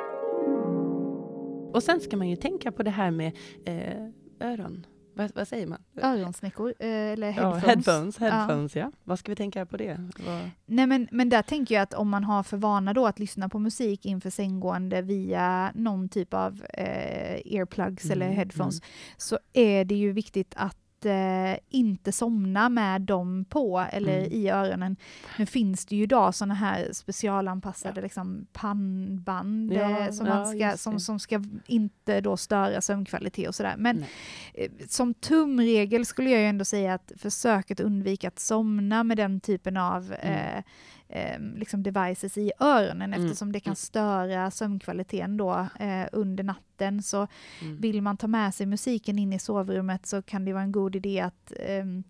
Och 1.73 1.83
sen 1.83 1.99
ska 1.99 2.17
man 2.17 2.29
ju 2.29 2.35
tänka 2.35 2.71
på 2.71 2.83
det 2.83 2.89
här 2.91 3.11
med 3.11 3.31
eh, 3.65 4.07
öron. 4.41 4.85
Vad, 5.13 5.31
vad 5.35 5.47
säger 5.47 5.67
man? 5.67 5.81
Öronsnäckor, 6.01 6.73
eh, 6.79 6.87
eller 6.89 7.27
Ja, 7.27 7.33
headphones. 7.53 7.65
headphones. 7.65 8.19
Ja. 8.19 8.25
headphones 8.29 8.75
ja. 8.75 8.91
Vad 9.03 9.19
ska 9.19 9.31
vi 9.31 9.35
tänka 9.35 9.65
på 9.65 9.77
det? 9.77 10.09
Vad... 10.27 10.49
Nej, 10.65 10.87
men, 10.87 11.07
men 11.11 11.29
där 11.29 11.41
tänker 11.41 11.75
jag 11.75 11.81
att 11.81 11.93
om 11.93 12.09
man 12.09 12.23
har 12.23 12.43
för 12.43 12.57
vana 12.57 12.93
då 12.93 13.07
att 13.07 13.19
lyssna 13.19 13.49
på 13.49 13.59
musik 13.59 14.05
inför 14.05 14.29
sänggående 14.29 15.01
via 15.01 15.71
någon 15.75 16.09
typ 16.09 16.33
av 16.33 16.61
eh, 16.73 17.41
earplugs 17.45 18.05
eller 18.05 18.25
Mm, 18.25 18.37
headphones, 18.37 18.81
så 19.17 19.39
är 19.53 19.85
det 19.85 19.95
ju 19.95 20.11
viktigt 20.11 20.53
att 20.57 20.77
eh, 21.05 21.57
inte 21.69 22.11
somna 22.11 22.69
med 22.69 23.01
dem 23.01 23.45
på 23.49 23.79
eller 23.91 24.17
Mm. 24.19 24.31
i 24.31 24.49
öronen. 24.49 24.95
Nu 25.37 25.45
finns 25.45 25.85
det 25.85 25.95
ju 25.95 26.03
idag 26.03 26.35
sådana 26.35 26.53
här 26.53 26.89
specialanpassade 26.93 28.01
liksom 28.01 28.45
pannband 28.53 29.73
Ja, 29.73 29.99
eh, 29.99 30.11
som, 30.11 30.27
ja, 30.27 30.45
ska, 30.45 30.77
som, 30.77 30.99
som 30.99 31.19
ska 31.19 31.43
inte 31.67 32.21
då 32.21 32.37
störa 32.37 32.81
sömnkvalitet 32.81 33.47
och 33.47 33.55
sådär. 33.55 33.75
Men 33.77 34.05
eh, 34.53 34.71
som 34.87 35.13
tumregel 35.13 36.05
skulle 36.05 36.29
jag 36.29 36.39
ju 36.39 36.45
ändå 36.47 36.65
säga 36.65 36.93
att 36.93 37.11
försök 37.17 37.71
att 37.71 37.79
undvika 37.79 38.27
att 38.27 38.39
somna 38.39 39.03
med 39.03 39.17
den 39.17 39.39
typen 39.39 39.77
av 39.77 40.13
Mm. 40.21 40.63
Eh, 41.11 41.33
eh, 41.33 41.39
liksom 41.55 41.83
devices 41.83 42.37
i 42.37 42.51
öronen 42.59 43.13
Mm, 43.13 43.23
eftersom 43.25 43.51
det 43.51 43.59
kan 43.59 43.71
mm. 43.71 43.75
störa 43.75 44.51
sömnkvaliteten 44.51 45.37
då 45.37 45.67
eh, 45.79 46.05
under 46.11 46.43
natten. 46.43 47.01
Så 47.03 47.27
Mm. 47.61 47.81
vill 47.81 48.01
man 48.01 48.17
ta 48.17 48.27
med 48.27 48.53
sig 48.53 48.65
musiken 48.65 49.19
in 49.19 49.33
i 49.33 49.39
sovrummet 49.39 50.05
så 50.05 50.21
kan 50.21 50.45
det 50.45 50.53
vara 50.53 50.63
en 50.63 50.71
god 50.71 50.95
idé 50.95 51.19
att 51.19 51.53
ehm, 51.59 51.97
eh, 51.97 52.03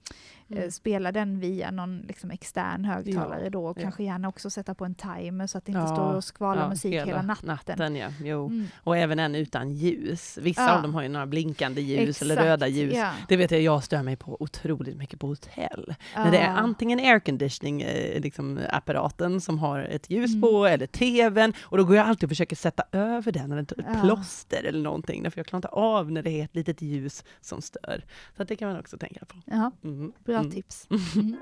Mm. 0.58 0.72
spela 0.72 1.12
den 1.12 1.40
via 1.40 1.72
någon 1.72 2.00
liksom, 2.08 2.32
extern 2.32 2.86
högtalare 2.86 3.44
Ja, 3.44 3.50
då 3.50 3.66
och 3.66 3.78
ja. 3.78 3.82
kanske 3.82 4.04
gärna 4.04 4.28
också 4.28 4.50
sätta 4.50 4.76
på 4.76 4.86
en 4.86 4.96
timer 4.96 5.48
så 5.48 5.58
att 5.58 5.66
det 5.66 5.70
inte 5.72 5.82
Ja, 5.82 5.88
står 5.96 6.14
och 6.16 6.24
skvalar 6.24 6.70
musik 6.70 6.94
hela, 6.94 7.22
natten. 7.22 7.48
natten 7.48 7.96
ja. 7.96 8.08
Jo. 8.24 8.46
Mm. 8.48 8.68
Och 8.84 8.98
även 8.98 9.20
en 9.20 9.36
utan 9.36 9.72
ljus. 9.72 10.38
Vissa 10.42 10.76
av 10.76 10.82
dem 10.82 10.94
har 10.94 11.02
ju 11.04 11.10
några 11.10 11.26
blinkande 11.26 11.82
ljus 11.82 12.22
eller 12.22 12.34
Exakt, 12.36 12.48
röda 12.48 12.68
ljus. 12.68 12.98
Det 13.28 13.38
vet 13.38 13.52
jag, 13.52 13.62
jag 13.62 13.84
stör 13.84 14.04
mig 14.04 14.16
på 14.16 14.38
otroligt 14.40 14.98
mycket 14.98 15.20
på 15.20 15.28
hotell. 15.28 15.94
När 16.16 16.32
det 16.32 16.38
är 16.38 16.50
antingen 16.50 17.00
airconditioning, 17.00 17.82
eh, 17.82 18.22
liksom 18.22 18.60
apparaten 18.70 19.42
som 19.42 19.60
har 19.60 19.80
ett 19.80 20.10
ljus 20.10 20.30
Mm. 20.32 20.42
på, 20.42 20.66
eller 20.66 20.88
tvn, 20.88 21.54
och 21.62 21.78
då 21.78 21.84
går 21.84 21.96
jag 21.96 22.08
alltid 22.08 22.24
och 22.24 22.30
försöker 22.30 22.56
sätta 22.56 22.84
över 22.92 23.32
den, 23.32 23.52
eller 23.52 23.62
ett 23.62 24.02
plåster 24.02 24.64
eller 24.64 24.84
någonting, 24.84 25.24
därför 25.24 25.40
jag 25.40 25.46
klarar 25.48 25.58
inte 25.58 25.68
av 25.68 26.12
när 26.12 26.24
det 26.24 26.32
är 26.32 26.44
ett 26.46 26.56
litet 26.56 26.82
ljus 26.82 27.24
som 27.42 27.62
stör. 27.62 28.04
Så 28.38 28.44
det 28.44 28.56
kan 28.56 28.68
man 28.72 28.80
också 28.80 28.98
tänka 28.98 29.26
på. 29.26 29.36
Ja, 29.46 29.72
Mm. 29.84 30.12
bra 30.26 30.41
Mm. 30.42 30.52
tips. 30.52 30.88
Mm. 31.16 31.38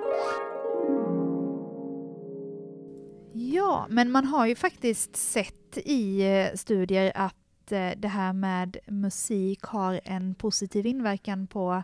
Ja, 3.33 3.88
men 3.89 4.12
man 4.12 4.25
har 4.25 4.45
ju 4.45 4.55
faktiskt 4.55 5.15
sett 5.15 5.77
i 5.77 6.21
eh, 6.21 6.55
studier 6.55 7.12
att 7.15 7.71
eh, 7.71 7.91
det 7.97 8.07
här 8.07 8.33
med 8.33 8.77
musik 8.88 9.63
har 9.63 10.01
en 10.03 10.35
positiv 10.35 10.85
inverkan 10.85 11.47
på 11.47 11.83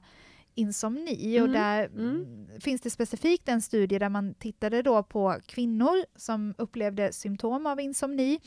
insomni. 0.55 1.39
Och 1.41 1.47
Mm, 1.47 1.51
där 1.51 1.85
mm. 1.85 2.47
finns 2.59 2.81
det 2.81 2.89
specifikt 2.89 3.49
en 3.49 3.61
studie 3.61 3.99
där 3.99 4.09
man 4.09 4.33
tittade 4.33 4.81
då 4.81 5.03
på 5.03 5.35
kvinnor 5.45 6.05
som 6.15 6.53
upplevde 6.57 7.13
symptom 7.13 7.65
av 7.65 7.79
insomni, 7.79 8.39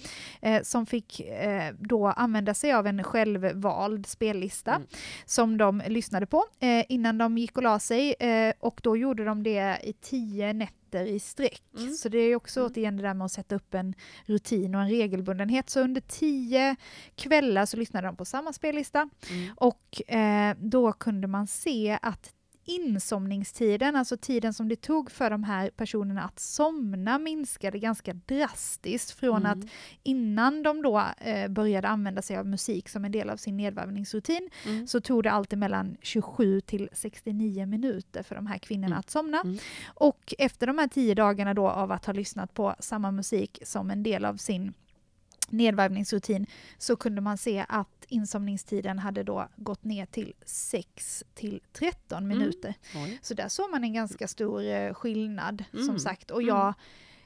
eh, 0.43 0.63
som 0.63 0.87
fick 0.87 1.21
eh, 1.21 1.75
då 1.79 2.07
använda 2.07 2.55
sig 2.55 2.73
av 2.73 2.87
en 2.87 3.05
självvald 3.05 4.07
spellista 4.07 4.75
Mm. 4.75 4.87
som 5.27 5.59
de 5.59 5.83
lyssnade 5.87 6.27
på 6.27 6.45
eh, 6.61 6.85
innan 6.89 7.19
de 7.19 7.39
gick 7.39 7.57
och 7.57 7.63
la 7.63 7.79
sig. 7.79 8.15
Eh, 8.21 8.53
och 8.61 8.81
då 8.83 8.97
gjorde 8.97 9.25
de 9.25 9.43
det 9.43 9.79
i 9.83 9.93
tio 9.93 10.53
nätter 10.53 10.78
nätter 10.93 11.07
i 11.07 11.19
sträck. 11.21 11.63
Mm. 11.79 11.93
Så 11.95 12.09
det 12.09 12.19
är 12.19 12.37
också 12.37 12.61
Mm. 12.61 12.73
återigen 12.73 12.97
det 12.97 13.03
där 13.03 13.15
med 13.15 13.25
att 13.25 13.33
sätta 13.33 13.55
upp 13.55 13.75
en 13.75 13.95
rutin 14.25 14.75
och 14.75 14.81
en 14.81 14.89
regelbundenhet. 14.89 15.71
Så 15.71 15.81
under 15.81 16.01
tio 16.01 16.77
kvällar 17.15 17.67
så 17.67 17.77
lyssnade 17.77 18.07
de 18.07 18.17
på 18.17 18.25
samma 18.25 18.53
spellista 18.53 19.09
Mm. 19.31 19.55
och 19.57 20.11
eh, 20.13 20.57
då 20.61 20.93
kunde 20.93 21.27
man 21.27 21.47
se 21.47 21.99
att 22.03 22.35
insomningstiden, 22.69 23.97
alltså 23.97 24.17
tiden 24.17 24.55
som 24.55 24.69
det 24.69 24.77
tog 24.77 25.11
för 25.11 25.31
de 25.31 25.45
här 25.45 25.71
personerna 25.71 26.23
att 26.23 26.39
somna 26.41 27.19
minskade 27.19 27.79
ganska 27.79 28.13
drastiskt 28.15 29.11
från 29.11 29.47
Mm. 29.47 29.53
att 29.61 29.69
innan 30.03 30.63
de 30.63 30.83
då 30.83 31.05
eh, 31.19 31.49
började 31.49 31.89
använda 31.89 32.23
sig 32.23 32.37
av 32.37 32.47
musik 32.47 32.89
som 32.89 33.05
en 33.05 33.13
del 33.13 33.31
av 33.31 33.37
sin 33.37 33.57
nedvärmningsrutin 33.57 34.51
Mm. 34.67 34.87
så 34.87 35.01
tog 35.01 35.23
det 35.23 35.31
alltid 35.33 35.59
mellan 35.59 35.97
27 36.03 36.61
till 36.61 36.89
69 36.93 37.67
minuter 37.67 38.23
för 38.23 38.35
de 38.35 38.47
här 38.47 38.59
kvinnorna 38.59 38.87
Mm. 38.87 38.99
att 38.99 39.11
somna. 39.11 39.41
Mm. 39.41 39.59
Och 39.95 40.35
efter 40.39 40.67
de 40.67 40.79
här 40.79 40.89
tio 40.89 41.15
dagarna 41.15 41.55
då 41.55 41.69
av 41.69 41.93
att 41.93 42.05
ha 42.07 42.13
lyssnat 42.13 42.55
på 42.55 42.75
samma 42.79 43.11
musik 43.11 43.59
som 43.63 43.91
en 43.91 44.03
del 44.03 44.25
av 44.25 44.37
sin 44.37 44.73
nedvärmningsrutin 45.51 46.47
så 46.79 46.97
kunde 46.97 47.21
man 47.21 47.39
se 47.39 47.65
att 47.69 47.98
insomningstiden 48.09 48.99
hade 48.99 49.23
då 49.23 49.49
gått 49.57 49.85
ner 49.85 50.07
till 50.07 50.33
6 50.47 51.25
till 51.35 51.61
13 51.73 52.25
Mm. 52.25 52.39
minuter. 52.39 52.75
Oj. 52.95 53.19
Så 53.23 53.35
där 53.35 53.49
såg 53.49 53.71
man 53.71 53.85
en 53.85 53.93
ganska 53.93 54.29
stor 54.29 54.63
eh, 54.65 54.95
skillnad 54.95 55.65
som 55.71 55.81
Mm. 55.81 55.99
sagt. 55.99 56.31
Och 56.31 56.43
jag, 56.43 56.75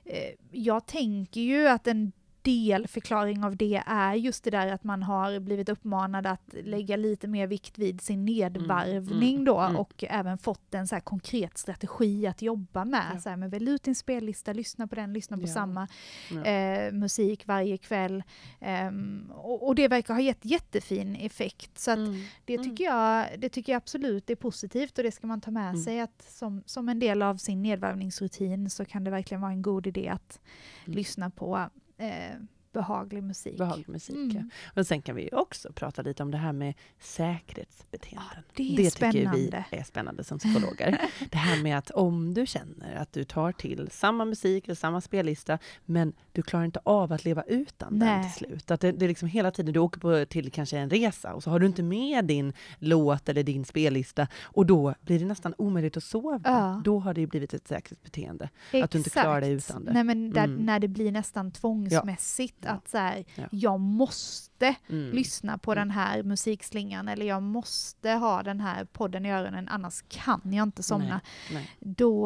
eh, 0.04 0.34
jag 0.50 0.86
tänker 0.86 1.40
ju 1.40 1.68
att 1.68 1.86
en 1.86 2.12
delförklaring 2.42 3.44
av 3.44 3.56
det 3.56 3.82
är 3.86 4.14
just 4.14 4.44
det 4.44 4.50
där 4.50 4.66
att 4.66 4.84
man 4.84 5.02
har 5.02 5.40
blivit 5.40 5.68
uppmanad 5.68 6.26
att 6.26 6.54
lägga 6.64 6.96
lite 6.96 7.28
mer 7.28 7.46
vikt 7.46 7.78
vid 7.78 8.00
sin 8.00 8.24
nedvarvning 8.24 9.32
mm, 9.34 9.44
då 9.44 9.58
mm. 9.60 9.76
och 9.76 10.04
även 10.08 10.38
fått 10.38 10.74
en 10.74 10.88
så 10.88 11.00
konkret 11.00 11.58
strategi 11.58 12.26
att 12.26 12.42
jobba 12.42 12.84
med. 12.84 13.04
Ja. 13.14 13.20
Så 13.20 13.28
här, 13.28 13.36
men 13.36 13.50
välj 13.50 13.70
ut 13.70 13.82
din 13.82 13.94
spellista, 13.94 14.52
lyssna 14.52 14.86
på 14.86 14.94
den, 14.94 15.12
lyssna 15.12 15.36
på 15.36 15.42
Ja. 15.42 15.46
samma 15.54 15.88
Ja. 16.30 16.44
eh, 16.44 16.92
musik 16.92 17.46
varje 17.46 17.78
kväll. 17.78 18.22
Ehm, 18.60 19.30
och, 19.34 19.66
och 19.66 19.74
det 19.74 19.88
verkar 19.88 20.14
ha 20.14 20.20
gett 20.20 20.44
jättefin 20.44 21.16
effekt. 21.16 21.78
Så 21.78 21.90
Mm. 21.90 22.22
det 22.44 22.54
Mm. 22.54 22.70
tycker, 22.70 22.84
jag, 22.84 23.26
det 23.38 23.48
tycker 23.48 23.72
jag 23.72 23.76
absolut 23.76 24.30
är 24.30 24.34
positivt 24.34 24.98
och 24.98 25.04
det 25.04 25.12
ska 25.12 25.26
man 25.26 25.40
ta 25.40 25.50
med 25.50 25.68
Mm. 25.70 25.82
sig 25.82 26.00
att 26.00 26.22
som, 26.28 26.62
som 26.66 26.88
en 26.88 26.98
del 26.98 27.22
av 27.22 27.36
sin 27.36 27.62
nedvärvningsrutin 27.62 28.70
så 28.70 28.84
kan 28.84 29.04
det 29.04 29.10
verkligen 29.10 29.40
vara 29.40 29.52
en 29.52 29.62
god 29.62 29.86
idé 29.86 30.08
att 30.08 30.40
Mm. 30.84 30.96
lyssna 30.96 31.30
på 31.30 31.68
eh, 32.02 32.36
behaglig 32.72 33.22
musik. 33.22 33.58
Behaglig 33.58 33.88
musik, 33.88 34.16
ja. 34.16 34.20
Mm. 34.38 34.50
Och 34.76 34.86
sen 34.86 35.02
kan 35.02 35.16
vi 35.16 35.28
också 35.32 35.72
prata 35.72 36.02
lite 36.02 36.22
om 36.22 36.30
det 36.30 36.38
här 36.38 36.52
med 36.52 36.74
säkerhetsbeteenden. 37.00 38.42
det 38.56 38.62
är 38.62 38.76
tycker 38.76 38.90
spännande. 38.90 39.64
vi 39.70 39.76
är 39.76 39.82
spännande 39.84 40.24
som 40.24 40.38
psykologer. 40.38 41.00
det 41.30 41.38
här 41.38 41.62
med 41.62 41.78
att 41.78 41.90
om 41.90 42.34
du 42.34 42.46
känner 42.46 42.94
att 42.96 43.12
du 43.12 43.24
tar 43.24 43.52
till 43.52 43.88
samma 43.92 44.24
musik 44.24 44.64
eller 44.64 44.74
samma 44.74 45.00
spellista, 45.00 45.58
men 45.84 46.12
du 46.32 46.42
klarar 46.42 46.64
inte 46.64 46.80
av 46.84 47.12
att 47.12 47.24
leva 47.24 47.42
utan 47.42 47.98
den 47.98 48.08
Nej. 48.08 48.22
till 48.22 48.32
slut. 48.46 48.70
Att 48.70 48.80
det, 48.80 48.92
det 48.92 49.06
är 49.06 49.08
liksom 49.08 49.28
hela 49.28 49.50
tiden, 49.50 49.72
du 49.72 49.80
åker 49.80 50.00
på, 50.00 50.24
till 50.24 50.52
kanske 50.52 50.78
en 50.78 50.90
resa 50.90 51.34
och 51.34 51.42
så 51.42 51.50
har 51.50 51.58
du 51.58 51.66
inte 51.66 51.82
med 51.82 52.24
din 52.24 52.52
låt 52.78 53.28
eller 53.28 53.42
din 53.42 53.64
spellista 53.64 54.28
och 54.42 54.66
då 54.66 54.94
blir 55.00 55.18
det 55.18 55.24
nästan 55.24 55.54
omöjligt 55.58 55.96
att 55.96 56.04
sova. 56.04 56.40
Ja. 56.44 56.80
Då 56.84 56.98
har 56.98 57.14
det 57.14 57.20
ju 57.20 57.26
blivit 57.26 57.54
ett 57.54 57.68
säkerhetsbeteende. 57.68 58.48
Att 58.82 58.90
du 58.90 58.98
inte 58.98 59.10
klarar 59.10 59.40
dig 59.40 59.52
utan 59.52 59.84
det. 59.84 59.92
Nej, 59.92 60.04
men 60.04 60.30
där, 60.32 60.42
Mm. 60.44 60.66
när 60.66 60.80
det 60.80 60.88
blir 60.88 61.12
nästan 61.12 61.50
tvångsmässigt 61.50 62.56
Ja. 62.60 62.61
Att 62.66 62.88
så 62.88 62.98
här, 62.98 63.24
Ja. 63.34 63.44
jag 63.50 63.80
måste 63.80 64.51
Mm. 64.88 65.12
lyssna 65.12 65.58
på 65.58 65.72
Mm. 65.72 65.80
den 65.88 65.90
här 65.96 66.22
musikslingan 66.22 67.08
eller 67.08 67.26
jag 67.26 67.42
måste 67.42 68.10
ha 68.10 68.42
den 68.42 68.60
här 68.60 68.84
podden 68.84 69.26
i 69.26 69.32
öronen 69.32 69.68
annars 69.68 70.02
kan 70.08 70.40
jag 70.44 70.62
inte 70.62 70.82
somna. 70.82 71.20
Nej. 71.52 71.70
Då, 71.80 72.24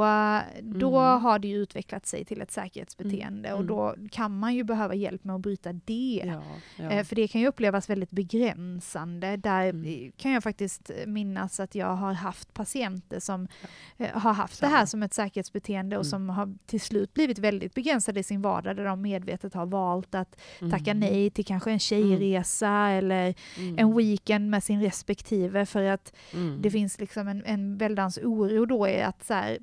då 0.62 0.98
Mm. 0.98 1.22
har 1.22 1.38
det 1.38 1.48
ju 1.48 1.56
utvecklat 1.56 2.06
sig 2.06 2.24
till 2.24 2.40
ett 2.40 2.50
säkerhetsbeteende 2.50 3.48
Mm. 3.48 3.58
och 3.60 3.64
då 3.66 3.94
kan 4.10 4.38
man 4.38 4.54
ju 4.54 4.64
behöva 4.64 4.94
hjälp 4.94 5.24
med 5.24 5.34
att 5.36 5.40
bryta 5.42 5.72
det. 5.72 6.22
Ja, 6.26 6.42
ja. 6.76 6.90
Eh, 6.90 7.04
För 7.04 7.16
det 7.16 7.28
kan 7.28 7.40
ju 7.40 7.46
upplevas 7.46 7.90
väldigt 7.90 8.10
begränsande. 8.10 9.36
Där 9.36 9.68
Mm. 9.68 10.12
kan 10.16 10.32
jag 10.32 10.42
faktiskt 10.42 10.90
minnas 11.06 11.60
att 11.60 11.74
jag 11.74 11.96
har 11.96 12.12
haft 12.12 12.54
patienter 12.54 13.20
som 13.20 13.48
eh, 13.98 14.08
har 14.18 14.32
haft 14.32 14.52
det 14.60 14.66
Samma. 14.66 14.76
här 14.76 14.86
som 14.86 15.02
ett 15.02 15.14
säkerhetsbeteende 15.14 15.96
och 15.98 16.04
Mm. 16.04 16.10
som 16.10 16.28
har 16.30 16.54
till 16.66 16.80
slut 16.80 17.14
blivit 17.14 17.38
väldigt 17.38 17.74
begränsade 17.74 18.20
i 18.20 18.22
sin 18.22 18.42
vardag 18.42 18.76
där 18.76 18.84
de 18.84 19.02
medvetet 19.02 19.54
har 19.54 19.66
valt 19.66 20.14
att 20.14 20.36
tacka 20.70 20.90
Mm. 20.90 21.00
nej 21.00 21.30
till 21.30 21.44
kanske 21.44 21.70
en 21.70 21.78
tjejresa 21.78 22.16
eller 22.90 23.34
Mm. 23.58 23.78
en 23.78 23.96
weekend 23.96 24.50
med 24.50 24.62
sin 24.62 24.80
respektive 24.82 25.66
för 25.66 25.82
att 25.82 26.12
Mm. 26.34 26.62
det 26.62 26.70
finns 26.70 27.00
liksom 27.00 27.28
en, 27.28 27.42
en 27.44 27.78
väldans 27.78 28.18
oro 28.18 28.66
då 28.66 28.86
är 28.86 29.04
att 29.04 29.24
så 29.26 29.34
här, 29.34 29.58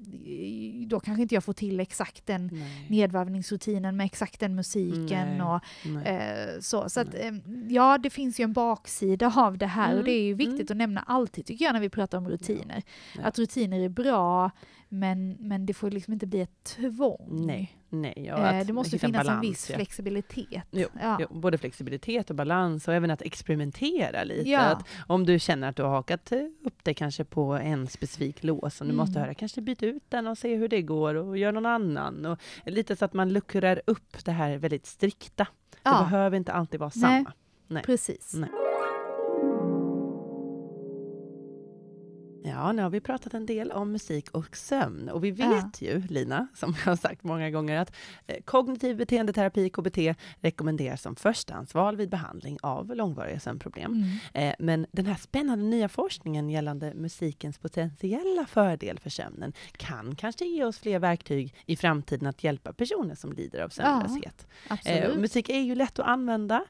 då 0.88 1.00
kanske 1.00 1.22
inte 1.22 1.36
jag 1.36 1.44
får 1.44 1.54
till 1.54 1.80
exakt 1.80 2.26
den 2.26 2.50
Nej. 2.54 2.86
nedvarvningsrutinen 2.90 3.98
med 3.98 4.06
exakt 4.06 4.40
den 4.40 4.56
musiken 4.56 5.28
Nej. 5.38 5.42
och 5.42 5.60
Nej. 5.86 6.06
eh, 6.06 6.60
så. 6.60 6.90
Så 6.90 7.00
att, 7.00 7.14
eh, 7.16 7.32
ja, 7.70 7.98
det 7.98 8.10
finns 8.10 8.40
ju 8.40 8.44
en 8.44 8.54
baksida 8.54 9.34
av 9.36 9.58
det 9.58 9.68
här 9.68 9.88
och 9.88 9.94
Mm, 9.94 10.06
det 10.06 10.12
är 10.12 10.24
ju 10.24 10.34
viktigt 10.34 10.72
mm. 10.72 10.76
att 10.76 10.78
nämna 10.78 11.02
alltid 11.08 11.46
tycker 11.46 11.66
jag 11.66 11.74
när 11.74 11.80
vi 11.82 11.90
pratar 11.90 12.18
om 12.18 12.30
rutiner. 12.30 12.84
Ja. 13.16 13.22
Att 13.24 13.40
rutiner 13.40 13.80
är 13.80 13.90
bra 13.90 14.52
men, 14.94 15.38
men 15.40 15.66
det 15.66 15.74
får 15.74 15.92
liksom 15.92 16.14
inte 16.14 16.28
bli 16.28 16.42
ett 16.42 16.64
tvång. 16.64 17.46
Nej, 17.46 17.78
nej. 17.90 18.28
Eh, 18.28 18.66
det 18.66 18.74
måste 18.74 19.00
finnas 19.00 19.20
en 19.20 19.26
balans, 19.26 19.44
viss 19.44 19.70
ja. 19.70 19.76
flexibilitet. 19.76 20.64
Jo, 20.72 20.88
ja. 21.02 21.18
jo, 21.20 21.28
både 21.40 21.58
flexibilitet 21.58 22.30
och 22.30 22.36
balans 22.36 22.88
och 22.88 22.94
även 22.94 23.12
att 23.12 23.22
experimentera 23.22 24.24
lite. 24.24 24.50
Ja. 24.50 24.60
Att 24.60 24.88
om 25.08 25.26
du 25.26 25.40
känner 25.40 25.70
att 25.70 25.76
du 25.76 25.84
har 25.84 25.90
hakat 25.90 26.32
upp 26.66 26.84
dig 26.84 26.94
kanske 26.94 27.24
på 27.24 27.54
en 27.54 27.88
specifik 27.88 28.44
lås 28.44 28.76
som 28.76 28.88
du 28.88 28.94
måste 28.94 29.14
Mm. 29.20 29.22
höra, 29.26 29.34
kanske 29.34 29.62
byta 29.62 29.86
ut 29.86 30.04
den 30.10 30.28
och 30.28 30.38
se 30.38 30.56
hur 30.56 30.68
det 30.68 30.82
går 30.82 31.16
och 31.16 31.38
gör 31.38 31.52
någon 31.52 31.66
annan. 31.66 32.26
Och 32.26 32.40
lite 32.66 32.96
så 32.96 33.06
att 33.06 33.14
man 33.14 33.34
luckrar 33.34 33.82
upp 33.88 34.26
det 34.26 34.32
här 34.32 34.58
väldigt 34.58 34.86
strikta. 34.86 35.48
Det 35.84 35.90
behöver 35.90 36.38
inte 36.38 36.54
alltid 36.54 36.80
vara 36.80 36.92
Nej. 36.96 37.24
samma. 37.24 37.34
Nej. 37.68 37.84
precis. 37.84 38.34
Nej. 38.34 38.50
Ja, 42.64 42.72
nu 42.72 42.82
har 42.82 42.90
vi 42.90 43.02
pratat 43.02 43.34
en 43.34 43.46
del 43.46 43.72
om 43.72 43.92
musik 43.92 44.30
och 44.32 44.58
sömn 44.58 45.10
och 45.10 45.24
vi 45.24 45.32
vet 45.32 45.82
ju, 45.82 46.02
Lina, 46.10 46.48
som 46.54 46.76
jag 46.78 46.92
har 46.92 46.96
sagt 46.96 47.24
många 47.24 47.50
gånger, 47.50 47.78
att 47.78 47.96
eh, 48.28 48.42
kognitiv 48.46 48.98
beteendeterapi, 48.98 49.70
KBT, 49.70 49.98
rekommenderas 50.42 51.02
som 51.02 51.16
förstahandsval 51.16 51.96
vid 51.96 52.10
behandling 52.10 52.58
av 52.62 52.96
långvariga 52.96 53.40
sömnproblem. 53.40 53.92
Mm. 53.94 54.50
Eh, 54.50 54.56
men 54.60 54.86
den 54.92 55.06
här 55.06 55.16
spännande 55.16 55.66
nya 55.66 55.90
forskningen 55.90 56.50
gällande 56.50 56.94
musikens 56.94 57.58
potentiella 57.58 58.46
fördel 58.46 59.00
för 59.00 59.10
sömnen 59.10 59.54
kan 59.72 60.16
kanske 60.16 60.46
ge 60.46 60.64
oss 60.64 60.80
fler 60.80 61.00
verktyg 61.00 61.56
i 61.66 61.76
framtiden 61.76 62.28
att 62.28 62.44
hjälpa 62.44 62.74
personer 62.74 63.16
som 63.16 63.34
lider 63.34 63.60
av 63.60 63.70
sömnlöshet. 63.70 64.48
Absolut. 64.68 65.04
Eh, 65.04 65.18
musik 65.18 65.50
är 65.50 65.60
ju 65.60 65.76
lätt 65.76 66.00
att 66.00 66.08
använda 66.08 66.64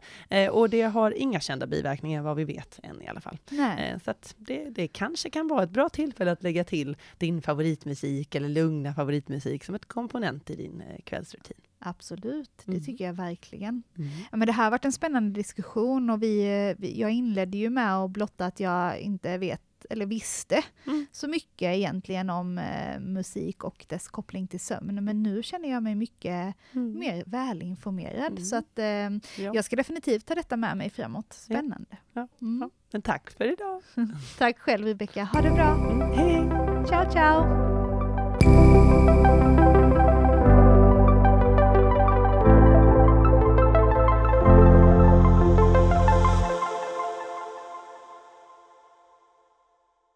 och 0.52 0.70
det 0.70 0.82
har 0.82 1.12
inga 1.12 1.40
kända 1.40 1.68
biverkningar 1.68 2.22
vad 2.22 2.36
vi 2.36 2.44
vet 2.44 2.80
än 2.84 3.02
i 3.02 3.08
alla 3.08 3.22
fall. 3.22 3.38
Nej. 3.50 4.00
Så 4.06 4.14
det, 4.38 4.70
det 4.70 4.88
kanske 4.88 5.30
kan 5.30 5.48
vara 5.48 5.64
ett 5.64 5.70
bra 5.70 5.83
tillfälle 5.90 6.32
att 6.32 6.44
lägga 6.44 6.64
till 6.64 6.98
din 7.18 7.42
favoritmusik 7.42 8.36
eller 8.36 8.50
lugna 8.50 8.94
favoritmusik 8.94 9.64
som 9.64 9.76
ett 9.76 9.86
komponent 9.86 10.50
i 10.50 10.56
din 10.56 10.82
eh, 10.82 11.02
kvällsrutin. 11.04 11.58
Absolut, 11.80 12.52
det 12.66 12.72
Mm. 12.72 12.84
tycker 12.86 13.06
jag 13.06 13.14
verkligen. 13.14 13.84
Mm. 13.98 14.10
Ja, 14.32 14.38
men 14.38 14.46
det 14.46 14.52
här 14.52 14.64
har 14.64 14.72
varit 14.72 14.86
en 14.86 14.92
spännande 14.92 15.40
diskussion 15.40 16.10
och 16.10 16.24
vi, 16.24 16.44
eh, 16.70 16.76
vi, 16.82 17.00
jag 17.00 17.12
inledde 17.12 17.58
ju 17.58 17.70
med 17.70 17.96
att 17.96 18.12
blotta 18.12 18.46
att 18.46 18.60
jag 18.60 19.00
inte 19.00 19.38
vet 19.38 19.62
eller 19.90 20.06
visste 20.06 20.64
Mm. 20.88 21.06
så 21.12 21.28
mycket 21.28 21.76
egentligen 21.76 22.30
om 22.30 22.58
eh, 22.58 23.00
musik 23.00 23.64
och 23.64 23.86
dess 23.90 24.08
koppling 24.08 24.48
till 24.48 24.60
sömn. 24.60 25.06
Men 25.06 25.24
nu 25.24 25.44
känner 25.44 25.70
jag 25.70 25.84
mig 25.84 25.96
mycket 25.96 26.56
Mm. 26.74 27.00
mer 27.00 27.24
välinformerad. 27.26 28.32
Mm. 28.32 28.44
Så 28.46 28.56
att, 28.56 28.80
eh, 28.80 28.86
Ja. 28.86 29.12
jag 29.38 29.66
ska 29.66 29.76
definitivt 29.76 30.26
ta 30.26 30.36
detta 30.36 30.58
med 30.58 30.78
mig 30.78 30.90
framåt. 30.90 31.34
Spännande. 31.34 31.98
Ja. 32.14 32.28
Mm. 32.42 32.60
Ja. 32.62 32.70
Men 32.92 33.02
tack 33.02 33.32
för 33.32 33.54
idag. 33.54 33.82
Tack 34.38 34.60
själv 34.60 34.86
Rebecka. 34.86 35.24
Ha 35.24 35.42
det 35.42 35.52
bra. 35.52 35.90
Mm. 35.92 36.12
Hej! 36.18 36.50
Ciao 36.90 37.12
ciao! 37.12 37.83